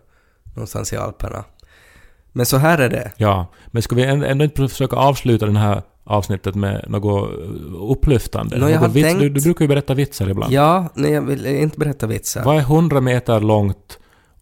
[0.55, 1.45] Någonstans i Alperna.
[2.33, 3.13] Men så här är det.
[3.17, 3.47] ja.
[3.67, 8.57] Men ska vi ändå inte försöka avsluta det här avsnittet med något eh, upplyftande?
[8.71, 10.53] Jag Något vits, tänkt- du, du brukar ju berätta vitsar ibland.
[10.53, 12.45] Ja, nej jag vill inte berätta vitsar.
[12.45, 13.99] Vad är 100 meter långt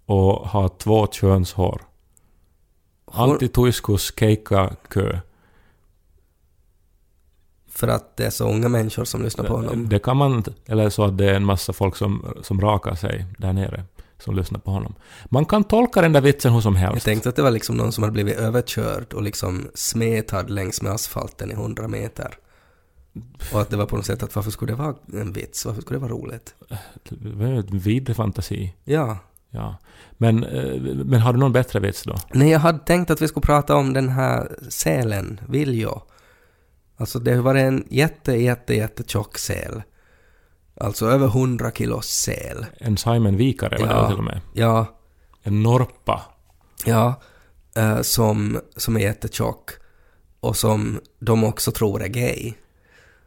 [0.07, 1.83] och har två könshår?
[3.07, 5.19] Hor- Antituiskus keikkakö.
[7.71, 9.89] För att det är så unga människor som lyssnar på honom.
[9.89, 10.45] Det kan man...
[10.67, 13.85] Eller så att det är en massa folk som, som rakar sig där nere.
[14.19, 14.95] Som lyssnar på honom.
[15.27, 17.05] Man kan tolka den där vitsen hur som Jag helst.
[17.05, 20.93] tänkte att det var liksom någon som hade blivit överkörd och liksom smetad längs med
[20.93, 22.35] asfalten i 100 meter.
[23.53, 25.65] Och att det var på något sätt att varför skulle det vara en vits?
[25.67, 26.55] Varför skulle det vara roligt?
[27.09, 28.75] Det var en vidrig fantasi.
[28.85, 29.19] Ja.
[29.51, 29.77] Ja.
[30.13, 32.17] Men, eh, men har du någon bättre vits då?
[32.33, 36.03] Nej, jag hade tänkt att vi skulle prata om den här sälen, Viljo.
[36.97, 39.83] Alltså det var en jätte, jätte, jätte tjock säl.
[40.81, 42.67] Alltså över 100 kilos säl.
[42.79, 44.09] En Simon Vikare var det Ja.
[44.09, 44.41] till och med.
[44.55, 44.87] Ja,
[45.43, 46.23] En norpa.
[46.85, 47.21] ja.
[47.77, 49.71] eh, som, som är jättetjock.
[50.41, 52.53] Och som de också tror är gay.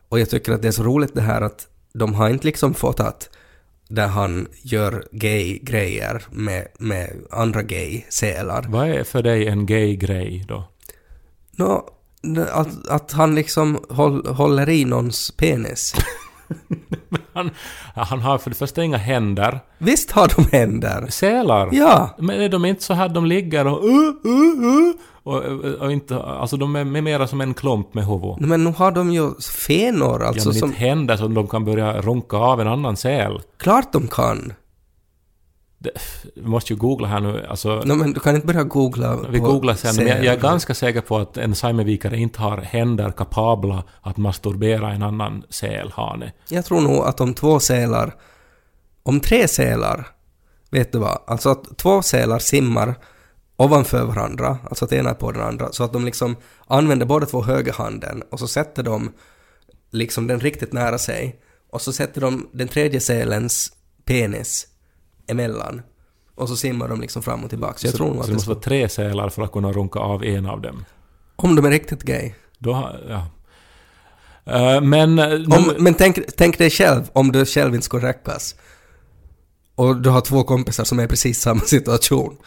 [0.10, 2.74] Och jag tycker att det är så roligt det här att de har inte liksom
[2.74, 3.30] fått att
[3.88, 8.66] där han gör gay-grejer med, med andra gay-sälar.
[8.70, 10.64] Vad är för dig en gay grej då?
[11.52, 11.90] Nå,
[12.52, 15.94] att, att han liksom håll, håller i någons penis.
[17.34, 17.52] Han,
[17.96, 19.60] han har för det första inga händer.
[19.78, 21.08] Visst har de händer?
[21.10, 21.70] Sälar.
[21.72, 22.16] Ja!
[22.18, 23.92] Men är de inte så här de ligger och uh,
[24.26, 25.44] uh, uh, och,
[25.82, 28.36] och inte, alltså de är mera som en klump med huvud.
[28.40, 29.32] Men nu har de ju
[29.68, 30.74] fenor Ja, alltså men som...
[30.74, 33.42] händer så de kan börja runka av en annan säl.
[33.58, 34.54] Klart de kan!
[36.36, 37.82] Vi måste ju googla här nu, alltså...
[37.86, 40.74] No, men du kan inte börja googla Vi googlar sen, men jag, jag är ganska
[40.74, 46.34] säker på att en Saimenvikare inte har händer kapabla att masturbera en annan sälhane.
[46.48, 48.16] Jag tror nog att om två sälar...
[49.04, 50.08] Om tre sälar...
[50.70, 51.22] Vet du vad?
[51.28, 52.96] Alltså att två sälar simmar
[53.58, 56.36] ovanför varandra, alltså att ena är på den andra, så att de liksom
[56.68, 59.12] använder båda två högerhanden och så sätter de
[59.92, 61.40] liksom den riktigt nära sig
[61.70, 63.72] och så sätter de den tredje sälens
[64.06, 64.68] penis
[65.32, 65.82] emellan
[66.36, 67.78] och så simmar de liksom fram och tillbaka.
[67.78, 70.24] Så jag tror så att det måste vara tre sälar för att kunna runka av
[70.24, 70.86] en av dem.
[71.36, 72.32] Om de är riktigt gay.
[72.58, 73.28] Då har, ja.
[74.46, 75.20] Eh, men...
[75.54, 78.56] Om, men tänk, tänk dig själv om du själv inte skulle räckas.
[79.76, 82.38] Och du har två kompisar som är i precis samma situation.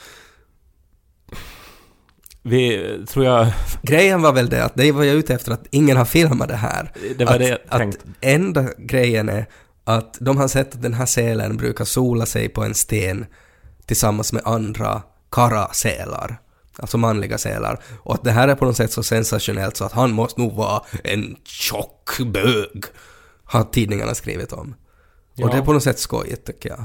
[2.42, 3.52] vi, tror jag...
[3.82, 6.56] Grejen var väl det att det var jag ute efter att ingen har filmat det
[6.56, 6.92] här.
[7.18, 8.00] Det var att, det jag att tänkte.
[8.20, 9.46] enda grejen är
[9.84, 13.26] att de har sett att den här sälen brukar sola sig på en sten
[13.86, 16.40] tillsammans med andra karasälar.
[16.76, 17.82] Alltså manliga sälar.
[18.02, 20.52] Och att det här är på något sätt så sensationellt så att han måste nog
[20.52, 22.84] vara en tjock bög.
[23.44, 24.74] Har tidningarna skrivit om.
[25.34, 25.44] Ja.
[25.44, 26.84] Och det är på något sätt skojigt tycker jag.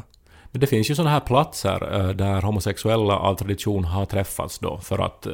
[0.52, 4.78] Men det finns ju sådana här platser eh, där homosexuella av tradition har träffats då
[4.78, 5.26] för att...
[5.26, 5.34] eh,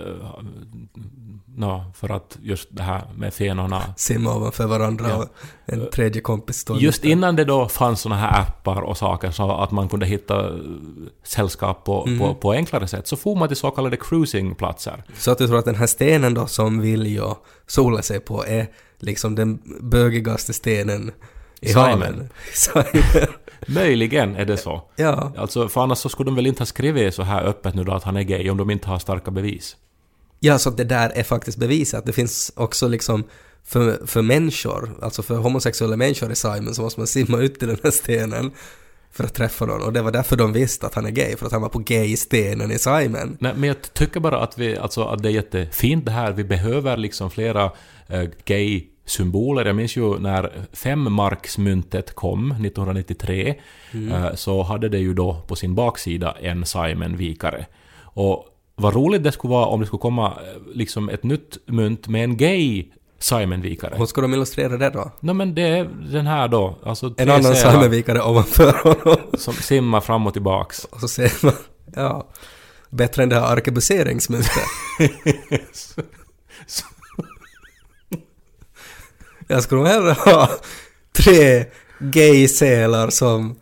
[1.57, 5.16] nå, för att just det här med fenorna Simma ovanför varandra Ja.
[5.16, 5.26] och
[5.66, 9.32] en tredje kompis står Just mitt innan det då fanns såna här appar och saker
[9.32, 10.53] så att man kunde hitta eh,
[11.24, 12.20] sällskap på, Mm.
[12.20, 15.03] på, på enklare sätt, så får man till så kallade cruisingplatser.
[15.18, 17.36] Så att du tror att den här stenen då som Viljo
[17.68, 18.68] solar sig på är
[18.99, 21.11] liksom den bögigaste stenen
[21.61, 22.29] i Simon.
[23.67, 24.81] Möjligen är det så.
[24.95, 25.33] ja.
[25.37, 27.93] Alltså, för annars så skulle de väl inte ha skrivit så här öppet nu då
[27.93, 29.75] att han är gay om de inte har starka bevis.
[30.39, 32.05] ja, så att det där är faktiskt bevisat.
[32.05, 33.23] Det finns också liksom
[33.63, 37.67] för, för människor, alltså för homosexuella människor i Simon så måste man simma ut till
[37.67, 38.51] den här stenen
[39.11, 39.81] för att träffa någon.
[39.81, 41.79] Och det var därför de visste att han är gay, för att han var på
[41.79, 43.37] gay-stenen i Simon.
[43.39, 46.31] Nej, men jag tycker bara att, vi, alltså, att det är jättefint det här.
[46.31, 47.71] Vi behöver liksom flera
[48.07, 48.29] eh,
[49.05, 49.65] gay-symboler.
[49.65, 53.55] Jag minns ju när femmarksmyntet kom 1993
[53.93, 57.65] eh, så hade det ju då på sin baksida en Simon-vikare.
[58.03, 58.45] Och
[58.75, 62.23] vad roligt det skulle vara om det skulle komma eh, liksom ett nytt mynt med
[62.23, 62.85] en gay
[63.19, 63.95] Simon-vikare.
[63.97, 65.11] Hur ska de illustrera det då?
[65.19, 69.17] Nej men det är den här då, alltså En annan Simon-vikare ovanför honom.
[69.37, 70.85] som simmar fram och tillbaks.
[70.85, 71.53] Och så ser man,
[71.95, 72.27] ja,
[72.89, 74.51] bättre än det här arkebuseringsmyntet.
[79.47, 80.49] Jag skulle nog hellre ha
[81.11, 81.65] tre
[81.99, 83.55] gay-sälar som,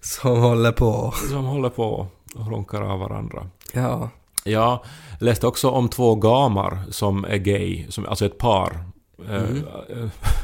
[0.00, 1.14] som håller på.
[1.30, 3.50] Som håller på och ronkar av varandra.
[3.72, 4.10] Ja.
[4.44, 4.84] Jag
[5.20, 8.84] läste också om två gamar som är gay, som, alltså ett par.
[9.28, 9.44] Eh,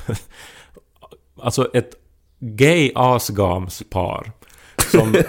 [1.42, 1.90] alltså ett
[2.38, 4.32] gay asgamspar
[4.90, 5.22] som,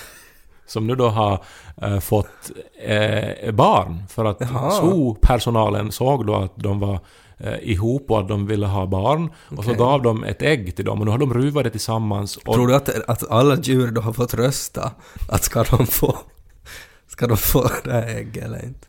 [0.66, 1.44] som nu då har
[1.82, 2.50] eh, fått
[2.82, 4.38] eh, barn för att
[4.72, 7.00] zoo-personalen såg då att de var
[7.38, 10.84] eh, ihop och att de ville ha barn och så gav de ett ägg till
[10.84, 13.90] dem och nu har de ruvat det tillsammans och Tror du att, att alla djur
[13.90, 14.90] då har fått rösta?
[15.28, 16.18] Att ska de få,
[17.06, 18.86] ska de få det här ägget eller inte?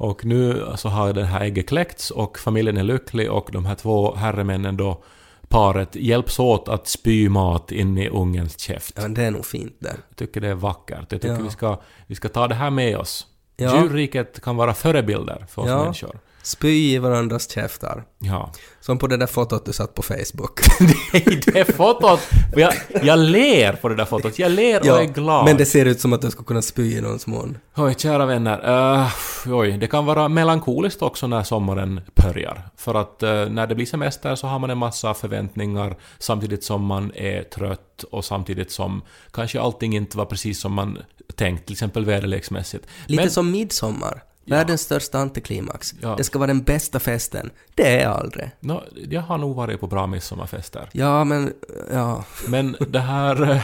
[0.00, 3.74] Och nu så har det här ägget kläckts och familjen är lycklig och de här
[3.74, 5.02] två herremännen då,
[5.48, 8.92] paret, hjälps åt att spy mat in i ungens käft.
[8.96, 9.96] Ja, men det är nog fint det.
[10.08, 10.98] Jag tycker det är vackert.
[10.98, 11.42] Jag tycker Ja.
[11.42, 13.26] vi, ska, vi ska ta det här med oss.
[13.56, 13.82] Ja.
[13.82, 15.82] Djurriket kan vara förebilder för oss Ja.
[15.82, 16.18] människor.
[16.42, 18.04] Spy i varandras käftar.
[18.18, 18.52] Ja.
[18.80, 20.60] Som på det där fotot du satt på Facebook.
[21.12, 22.20] Nej, det fotot!
[22.56, 22.72] Jag,
[23.02, 24.38] jag ler på det där fotot.
[24.38, 25.44] Jag ler och är glad.
[25.44, 27.58] men det ser ut som att du skulle kunna spy i någons mun.
[27.76, 28.68] Oj, kära vänner.
[29.00, 29.08] Uh,
[29.46, 32.68] oj, det kan vara melankoliskt också när sommaren börjar.
[32.76, 36.84] För att eh, när det blir semester så har man en massa förväntningar samtidigt som
[36.84, 40.98] man är trött och samtidigt som kanske allting inte var precis som man
[41.36, 42.86] tänkt, till exempel väderleksmässigt.
[43.06, 44.22] Lite Men- som midsommar.
[44.48, 45.94] Världens största antiklimax.
[46.00, 46.14] Ja.
[46.16, 47.50] Det ska vara den bästa festen.
[47.74, 48.50] Det är aldrig.
[48.60, 50.88] Nå, jag har nog varit på bra midsommarfester.
[50.92, 51.52] Ja, men...
[51.92, 52.24] Ja.
[52.48, 53.50] Men det här...
[53.50, 53.60] eh,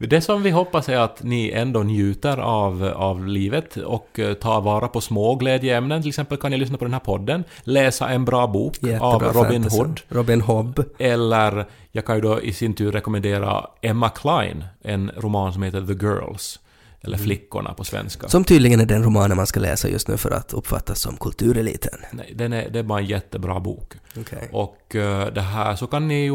[0.00, 4.60] Det som vi hoppas är att ni ändå njuter av, av livet och eh, tar
[4.60, 6.02] vara på små glädjeämnen.
[6.02, 9.32] Till exempel kan ni lyssna på den här podden, läsa en bra bok av Jättebra
[9.32, 9.78] Robin fantasy.
[9.78, 10.00] Hood.
[10.08, 10.84] Robin Hobb.
[10.98, 15.80] Eller jag kan ju då i sin tur rekommendera Emma Klein, en roman som heter
[15.86, 16.58] The Girls.
[17.00, 18.28] Eller Flickorna på svenska.
[18.28, 21.98] Som tydligen är den romanen man ska läsa just nu för att uppfattas som kultureliten.
[22.12, 23.92] Nej, den är, det är bara en jättebra bok.
[24.20, 24.48] Okej.
[24.52, 26.32] Och eh, det här så kan ni ju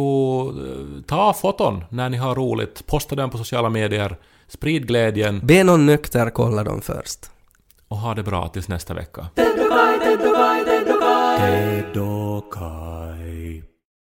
[0.47, 5.64] eh, ta foton när ni har roligt, posta den på sociala medier, sprid glädjen Be
[5.64, 7.20] någon nykter kolla dem först.
[7.88, 9.28] och ha det bra tills nästa vecka.